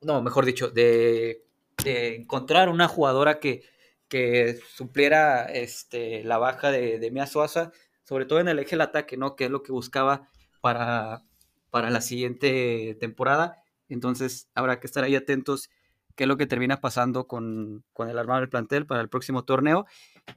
[0.01, 1.43] no, mejor dicho, de,
[1.85, 3.63] encontrar una jugadora que,
[4.07, 7.71] que supliera este, la baja de, de Mia Suaza,
[8.03, 9.35] sobre todo en el eje del ataque, ¿no?
[9.35, 10.29] Que es lo que buscaba
[10.61, 11.23] para,
[11.69, 13.63] para la siguiente temporada.
[13.89, 15.69] Entonces, habrá que estar ahí atentos
[16.17, 19.85] qué es lo que termina pasando con, el armado del plantel para el próximo torneo.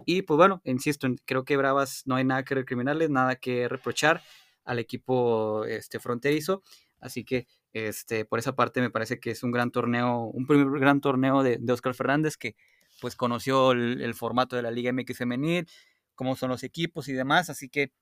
[0.04, 4.22] Y pues bueno, insisto, creo que Bravas no hay nada que recriminarles, nada que reprochar
[4.64, 6.62] al equipo este, fronterizo.
[7.00, 10.78] Así que este, por esa parte me parece que es un gran torneo, un primer
[10.78, 12.56] gran torneo de, Oscar Fernández que
[13.00, 15.68] pues conoció el, formato de la Liga MX femenil,
[16.14, 17.50] cómo son los equipos y demás.
[17.50, 17.92] Así que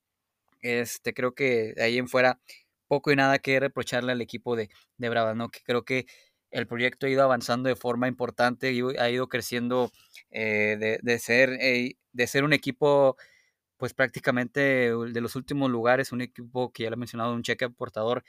[0.63, 2.41] este, creo que de ahí en fuera
[2.89, 5.51] poco y nada que reprocharle al equipo de, de Bravas, ¿no?
[5.51, 6.07] Que creo que
[6.51, 9.91] el proyecto ha ido avanzando de forma importante y ha ido creciendo
[10.31, 13.17] eh, de, ser, eh, de ser un equipo,
[13.77, 17.67] pues prácticamente de los últimos lugares, un equipo que ya lo he mencionado, un cheque
[17.67, 18.25] aportador,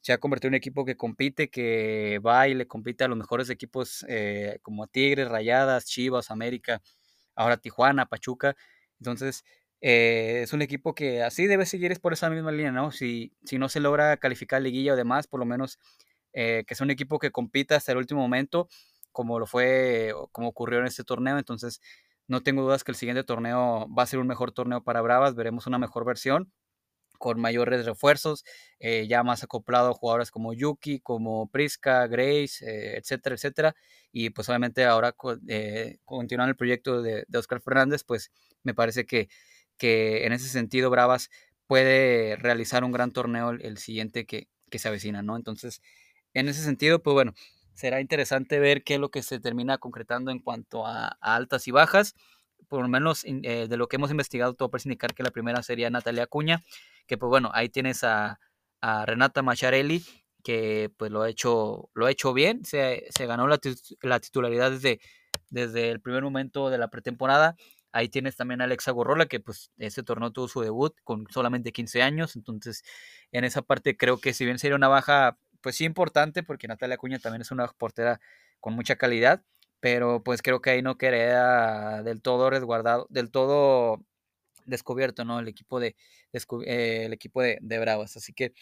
[0.00, 3.18] se ha convertido en un equipo que compite, que va y le compite a los
[3.18, 6.82] mejores equipos eh, como Tigres, Rayadas, Chivas, América,
[7.34, 8.56] ahora Tijuana, Pachuca.
[9.00, 9.44] Entonces,
[9.80, 12.90] es un equipo que así debe seguir es por esa misma línea, ¿no?
[12.90, 15.78] Si, si no se logra calificar liguilla o demás, por lo menos
[16.32, 18.68] eh, que es un equipo que compita hasta el último momento,
[19.12, 21.38] como lo fue, como ocurrió en este torneo.
[21.38, 21.80] Entonces,
[22.26, 25.34] no tengo dudas que el siguiente torneo va a ser un mejor torneo para Bravas,
[25.34, 26.52] veremos una mejor versión
[27.18, 28.44] con mayores refuerzos,
[28.78, 33.76] eh, ya más acoplado a jugadores como Yuki, como Priska, Grace, eh, etcétera, etcétera.
[34.12, 38.30] Y pues obviamente ahora continuando el proyecto de, Oscar Fernández, pues
[38.62, 39.28] me parece que,
[39.76, 41.30] que en ese sentido Bravas
[41.66, 45.36] puede realizar un gran torneo el, siguiente que, que, se avecina, ¿no?
[45.36, 45.82] Entonces,
[46.34, 47.34] en ese sentido, pues bueno,
[47.78, 51.70] será interesante ver qué es lo que se termina concretando en cuanto a, altas y
[51.70, 52.16] bajas.
[52.68, 55.62] Por lo menos eh, de lo que hemos investigado, todo parece indicar que la primera
[55.62, 56.62] sería Natalia Acuña,
[57.06, 58.38] que pues bueno, ahí tienes a,
[58.80, 60.04] Renata Macharelli,
[60.44, 65.00] que pues lo ha hecho, lo ha hecho bien, se, ganó la, titularidad desde,
[65.50, 67.56] desde el primer momento de la pretemporada.
[67.90, 71.72] Ahí tienes también a Alexa Gorrola, que pues ese torneo tuvo su debut con solamente
[71.72, 72.36] 15 años.
[72.36, 72.84] Entonces,
[73.32, 76.94] en esa parte creo que si bien sería una baja pues sí importante porque Natalia
[76.94, 78.20] Acuña también es una portera
[78.60, 79.42] con mucha calidad,
[79.80, 84.00] pero pues creo que ahí no queda del todo resguardado, del todo
[84.66, 85.40] descubierto, ¿no?
[85.40, 85.96] El equipo de,
[86.66, 88.16] eh, el equipo de, Bravas.
[88.16, 88.52] Así que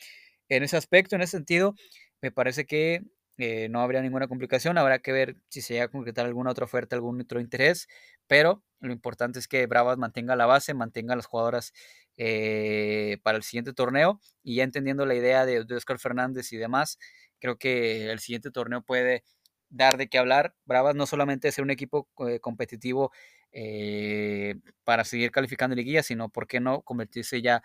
[0.48, 1.74] en ese aspecto, en ese sentido,
[2.22, 3.02] me parece que
[3.38, 4.78] eh, no habría ninguna complicación.
[4.78, 7.88] Habrá que ver si se llega a concretar alguna otra oferta, algún otro interés,
[8.26, 11.72] pero lo importante es que Bravas mantenga la base, mantenga las jugadoras
[12.16, 14.20] eh, para el siguiente torneo.
[14.42, 16.98] Y ya entendiendo la idea de, Oscar Fernández y demás,
[17.40, 19.24] creo que el siguiente torneo puede
[19.68, 20.54] dar de qué hablar.
[20.64, 23.12] Bravas no solamente ser un equipo eh, competitivo
[23.52, 27.62] eh, para seguir calificando liguilla, sino, ¿por qué no convertirse ya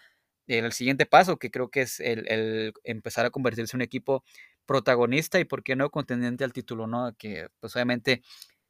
[0.48, 4.24] en el siguiente paso, que creo que es el, empezar a convertirse en un equipo
[4.66, 7.16] protagonista y, ¿por qué no, contendiente al título, ¿no?
[7.18, 8.22] Que, pues, obviamente,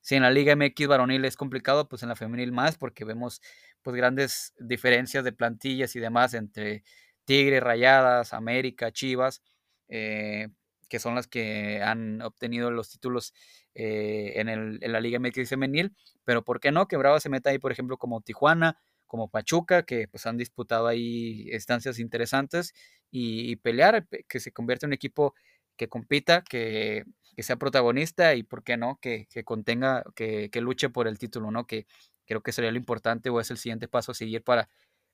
[0.01, 3.41] si en la Liga MX varonil es complicado, pues en la femenil más, porque vemos
[3.82, 6.84] pues grandes diferencias de plantillas y demás entre
[7.25, 9.41] Tigres, Rayadas, América, Chivas,
[9.89, 10.49] eh,
[10.92, 13.34] que son las que han obtenido los títulos
[13.76, 16.89] eh, en, el, en, la Liga MX femenil, pero ¿por qué no?
[16.89, 18.78] Que Brava se meta ahí, por ejemplo, como Tijuana,
[19.08, 22.74] como Pachuca, que pues han disputado ahí estancias interesantes
[23.10, 25.34] y, pelear, que se convierte en un equipo
[25.78, 27.06] que compita, que,
[27.38, 31.68] sea protagonista y, ¿por qué no?, que, contenga, que, luche por el título, ¿no?
[31.68, 31.88] Que
[32.26, 34.68] creo que sería lo importante o es el siguiente paso a seguir para,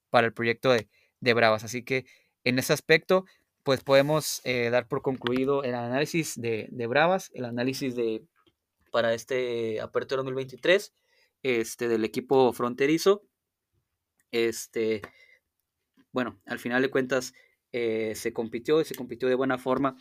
[0.09, 0.89] para el proyecto de,
[1.35, 1.63] Bravas.
[1.63, 2.05] Así que
[2.43, 3.25] en ese aspecto,
[3.67, 8.23] pues podemos eh, dar por concluido el análisis de, de Bravas, el análisis de
[8.93, 10.93] para este Apertura 2023
[11.43, 13.23] este, del equipo fronterizo.
[14.31, 15.01] Este,
[16.13, 17.33] bueno, al final de cuentas
[17.73, 19.97] eh, se compitió y se compitió de buena forma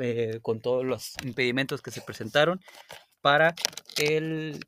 [0.00, 2.62] eh, con todos los impedimentos que se presentaron
[3.20, 3.54] para
[3.98, 4.58] el,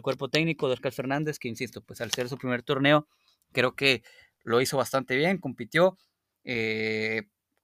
[0.00, 3.06] cuerpo técnico de Oscar Fernández, que insisto, pues al ser su primer torneo,
[3.52, 4.02] creo que
[4.44, 5.98] lo hizo bastante bien, compitió.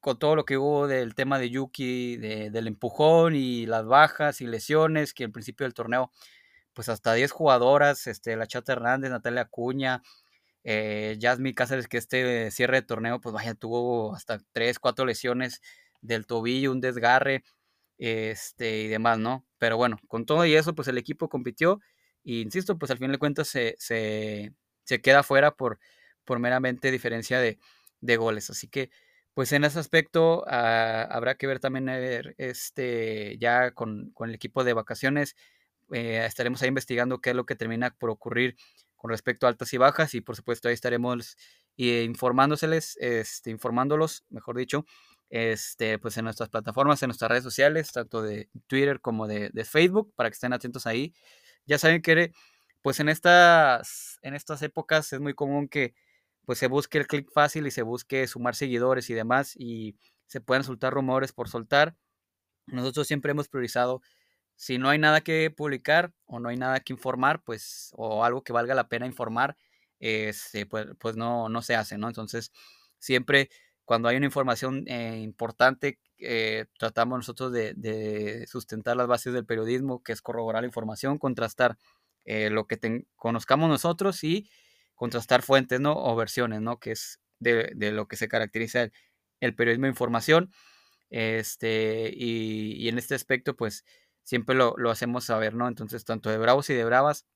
[0.02, 4.46] Con todo lo que hubo del tema de Yuki, del empujón y las bajas y
[4.48, 6.10] lesiones, que al principio del torneo,
[6.74, 10.02] pues hasta 10 jugadoras, este, la Chata Hernández, Natalia Acuña,
[10.64, 15.60] eh, Jasmine Cáceres, que este cierre de torneo, pues vaya, tuvo hasta 3, 4 lesiones
[16.00, 17.44] del tobillo, un desgarre,
[17.98, 19.46] este, y demás, ¿no?
[19.58, 21.80] Pero bueno, con todo y eso, pues el equipo compitió,
[22.24, 24.52] y insisto, pues al fin de cuentas se, se,
[25.00, 25.78] queda fuera por,
[26.24, 27.58] por meramente diferencia de,
[28.00, 28.50] de goles.
[28.50, 28.90] Así que
[29.34, 31.88] pues en ese aspecto ah, habrá que ver también
[32.38, 35.36] este, ya con, el equipo de vacaciones.
[35.92, 38.56] Eh, estaremos ahí investigando qué es lo que termina por ocurrir
[38.96, 41.36] con respecto a altas y bajas y por supuesto ahí estaremos
[41.76, 44.86] eh, informándoseles, este, informándolos, mejor dicho,
[45.28, 49.64] este, pues en nuestras plataformas, en nuestras redes sociales, tanto de Twitter como de, de
[49.64, 51.14] Facebook, para que estén atentos ahí.
[51.66, 52.32] Ya saben que
[52.82, 55.94] pues en estas, en estas épocas es muy común que
[56.44, 60.40] pues se busque el clic fácil y se busque sumar seguidores y demás y se
[60.40, 61.96] puedan soltar rumores por soltar.
[62.66, 64.02] Nosotros siempre hemos priorizado
[64.56, 68.42] si no hay nada que publicar o no hay nada que informar, pues, o algo
[68.44, 69.56] que valga la pena informar,
[69.98, 72.08] este, pues, pues no, no se hace, ¿no?
[72.08, 72.52] Entonces,
[72.98, 73.50] siempre
[73.84, 80.02] cuando hay una información eh, importante, eh, tratamos nosotros de, sustentar las bases del periodismo,
[80.02, 81.76] que es corroborar la información, contrastar
[82.24, 84.48] eh, lo que conozcamos nosotros y
[85.02, 85.94] contrastar fuentes, ¿no?
[85.96, 86.78] O versiones, ¿no?
[86.78, 88.88] Que es de, lo que se caracteriza
[89.40, 90.52] el, periodismo de información.
[91.10, 93.84] Este, y, en este aspecto, pues
[94.22, 95.66] siempre lo, hacemos saber, ¿no?
[95.66, 97.26] Entonces, tanto de Bravos y de Bravas,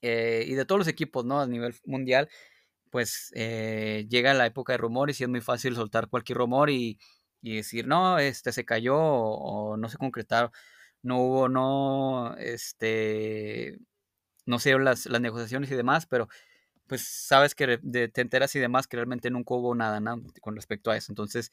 [0.00, 1.40] eh, y de todos los equipos, ¿no?
[1.40, 2.30] A nivel mundial,
[2.90, 6.98] pues eh, llega la época de rumores y es muy fácil soltar cualquier rumor y,
[7.42, 10.52] decir, no, este se cayó o, no se concretaron,
[11.02, 13.78] no hubo, no, este,
[14.46, 16.28] no sé, las, las negociaciones y demás, pero
[16.88, 20.00] pues sabes que te enteras y demás que realmente nunca hubo nada,
[20.40, 21.12] con respecto a eso.
[21.12, 21.52] Entonces,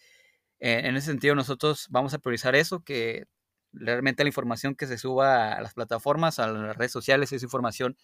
[0.59, 3.25] eh, en ese sentido, nosotros vamos a priorizar eso, que
[3.73, 7.97] realmente la información que se suba a las plataformas, a las redes sociales, es información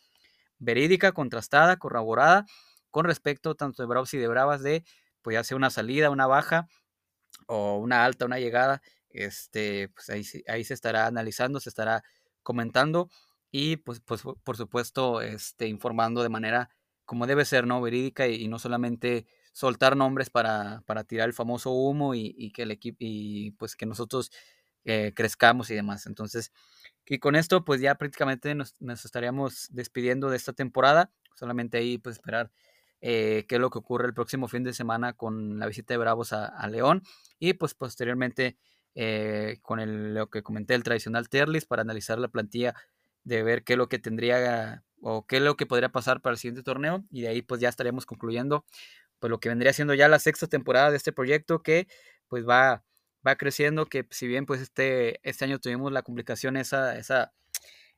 [0.59, 2.45] verídica, contrastada, corroborada,
[2.91, 4.83] con respecto tanto de Bravos y de Bravas, de
[5.21, 6.67] pues ya sea una salida, una baja,
[7.47, 12.03] o una alta, una llegada, este, pues ahí, ahí se estará analizando, se estará
[12.43, 13.09] comentando
[13.51, 16.69] y pues, pues por supuesto este, informando de manera
[17.11, 17.81] como debe ser, ¿no?
[17.81, 22.99] Verídica y, no solamente soltar nombres para, tirar el famoso humo y, que el equipo
[23.01, 24.31] y pues que nosotros
[24.85, 26.05] eh, crezcamos y demás.
[26.05, 26.53] Entonces,
[27.05, 31.11] y con esto pues ya prácticamente nos, estaríamos despidiendo de esta temporada.
[31.35, 32.49] Solamente ahí pues esperar
[33.01, 35.97] eh, qué es lo que ocurre el próximo fin de semana con la visita de
[35.97, 37.03] Bravos a, León
[37.39, 38.57] y pues posteriormente
[38.95, 42.73] eh, con lo que comenté, el tradicional Terlis para analizar la plantilla
[43.25, 46.33] de ver qué es lo que tendría o qué es lo que podría pasar para
[46.33, 48.65] el siguiente torneo y de ahí pues ya estaríamos concluyendo
[49.19, 51.87] pues lo que vendría siendo ya la sexta temporada de este proyecto que
[52.27, 52.83] pues va,
[53.25, 57.31] va creciendo, que si bien pues este, este año tuvimos la complicación, esa, esa,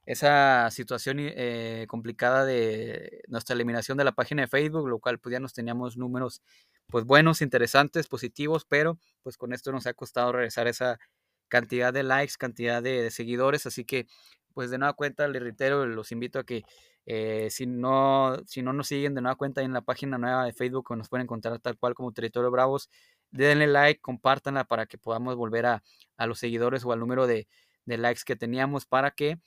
[0.06, 5.32] esa situación eh, complicada de nuestra eliminación de la página de Facebook, lo cual pues
[5.32, 6.42] ya nos teníamos números
[6.88, 11.00] pues buenos, interesantes, positivos, pero pues con esto nos ha costado regresar esa
[11.48, 14.08] cantidad de likes, cantidad de seguidores, así que
[14.54, 16.64] pues de nueva cuenta les reitero, los invito a que
[17.06, 20.54] eh, si, no, si no nos siguen de nueva cuenta en la página nueva de
[20.54, 22.90] Facebook, nos pueden encontrar tal cual como Territorio Bravos,
[23.32, 25.84] denle like, compártanla para que podamos volver a,
[26.26, 27.48] los seguidores o al número de,
[27.86, 29.40] likes que teníamos para que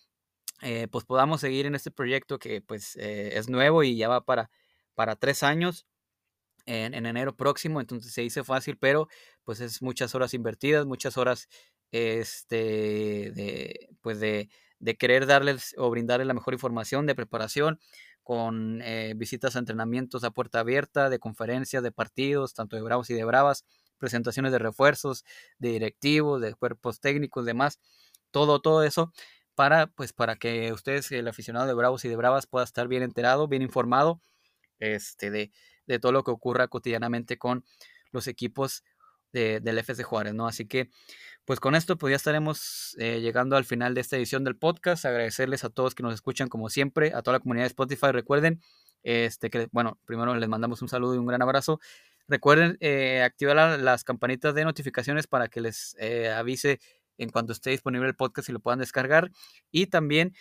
[0.63, 4.25] eh, pues podamos seguir en este proyecto que pues eh, es nuevo y ya va
[4.25, 4.51] para,
[4.95, 5.87] para tres años.
[6.69, 9.07] En, en, enero próximo, entonces se dice fácil, pero
[9.45, 11.49] pues es muchas horas invertidas, muchas horas
[11.93, 17.81] este, de, pues de, de querer darles o brindarles la mejor información de preparación
[18.23, 23.09] con eh, visitas a entrenamientos a puerta abierta, de conferencias, de partidos, tanto de bravos
[23.11, 23.65] y de bravas,
[23.99, 25.25] presentaciones de refuerzos,
[25.59, 27.81] de directivos, de cuerpos técnicos, demás,
[28.31, 29.13] todo, todo eso
[29.55, 33.03] para, pues, para que ustedes, el aficionado de bravos y de bravas, pueda estar bien
[33.03, 34.21] enterado, bien informado
[34.79, 35.53] este, de,
[35.87, 37.65] de todo lo que ocurra cotidianamente con
[38.13, 38.85] los equipos
[39.33, 40.47] del FC Juárez, ¿no?
[40.47, 40.89] Así que,
[41.47, 45.05] pues con esto, pues ya estaremos eh, llegando al final de esta edición del podcast.
[45.05, 48.11] Agradecerles a todos que nos escuchan como siempre, a toda la comunidad de Spotify.
[48.11, 48.61] Recuerden,
[49.05, 51.79] este, que, bueno, primero les mandamos un saludo y un gran abrazo.
[52.27, 56.81] Recuerden eh, activar las campanitas de notificaciones para que les eh, avise
[57.17, 59.31] en cuanto esté disponible el podcast y lo puedan descargar.
[59.71, 60.35] Y también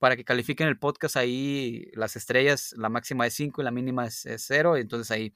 [0.00, 4.06] para que califiquen el podcast ahí las estrellas, la máxima es 5 y la mínima
[4.06, 4.76] es 0.
[4.76, 5.32] Entonces ahí,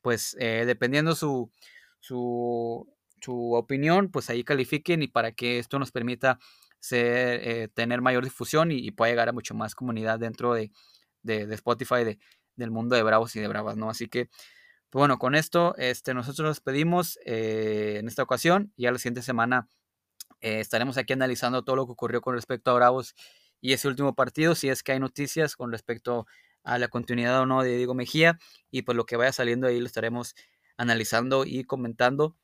[0.00, 1.52] pues dependiendo su,
[2.00, 2.95] su,
[3.26, 6.38] su, opinión, pues ahí califiquen y para que esto nos permita
[6.80, 10.70] ser, tener mayor difusión y, pueda llegar a mucho más comunidad dentro de,
[11.22, 12.18] de, Spotify, de,
[12.56, 13.90] del mundo de Bravos y de Bravas, ¿no?
[13.90, 14.28] Así que
[14.90, 18.72] pues bueno, con esto este, nosotros nos pedimos eh, en esta ocasión.
[18.76, 19.68] Ya la siguiente semana
[20.40, 23.14] eh, estaremos aquí analizando todo lo que ocurrió con respecto a Bravos
[23.60, 26.26] y ese último partido, si es que hay noticias con respecto
[26.62, 28.38] a la continuidad o no de Diego Mejía.
[28.70, 30.34] Y pues lo que vaya saliendo ahí lo estaremos
[30.76, 32.36] analizando y comentando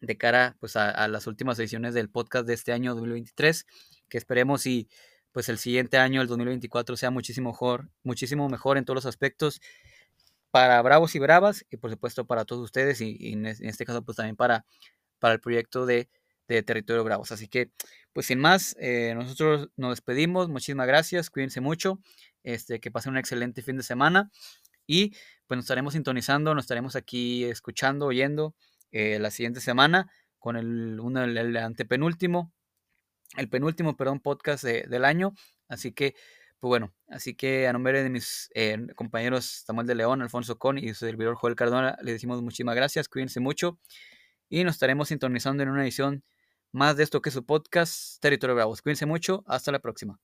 [0.00, 3.66] de cara pues a, las últimas ediciones del podcast de este año 2023,
[4.08, 4.88] que esperemos y
[5.32, 9.60] pues el siguiente año, el 2024, sea muchísimo mejor, muchísimo mejor en todos los aspectos
[10.50, 14.16] para Bravos y Bravas y por supuesto para todos ustedes y, en, este caso pues
[14.16, 14.64] también para,
[15.18, 16.08] para el proyecto de,
[16.48, 17.32] de Territorio Bravos.
[17.32, 17.70] Así que
[18.12, 22.00] pues sin más, eh, nosotros nos despedimos, muchísimas gracias, cuídense mucho,
[22.44, 24.30] este, que pasen un excelente fin de semana
[24.86, 25.10] y
[25.46, 28.54] pues nos estaremos sintonizando, nos estaremos aquí escuchando, oyendo
[28.90, 32.52] eh, la siguiente semana con el, uno, el, antepenúltimo,
[33.36, 35.34] el penúltimo, perdón, podcast del año.
[35.68, 36.14] Así que
[36.58, 40.78] pues bueno, así que a nombre de mis eh, compañeros Samuel de León, Alfonso Con
[40.78, 43.78] y su servidor Joel Cardona, les decimos muchísimas gracias, cuídense mucho
[44.48, 46.24] y nos estaremos sintonizando en una edición
[46.72, 48.82] más de esto que su podcast Territorio Bravos.
[48.82, 50.18] Cuídense mucho, hasta la próxima.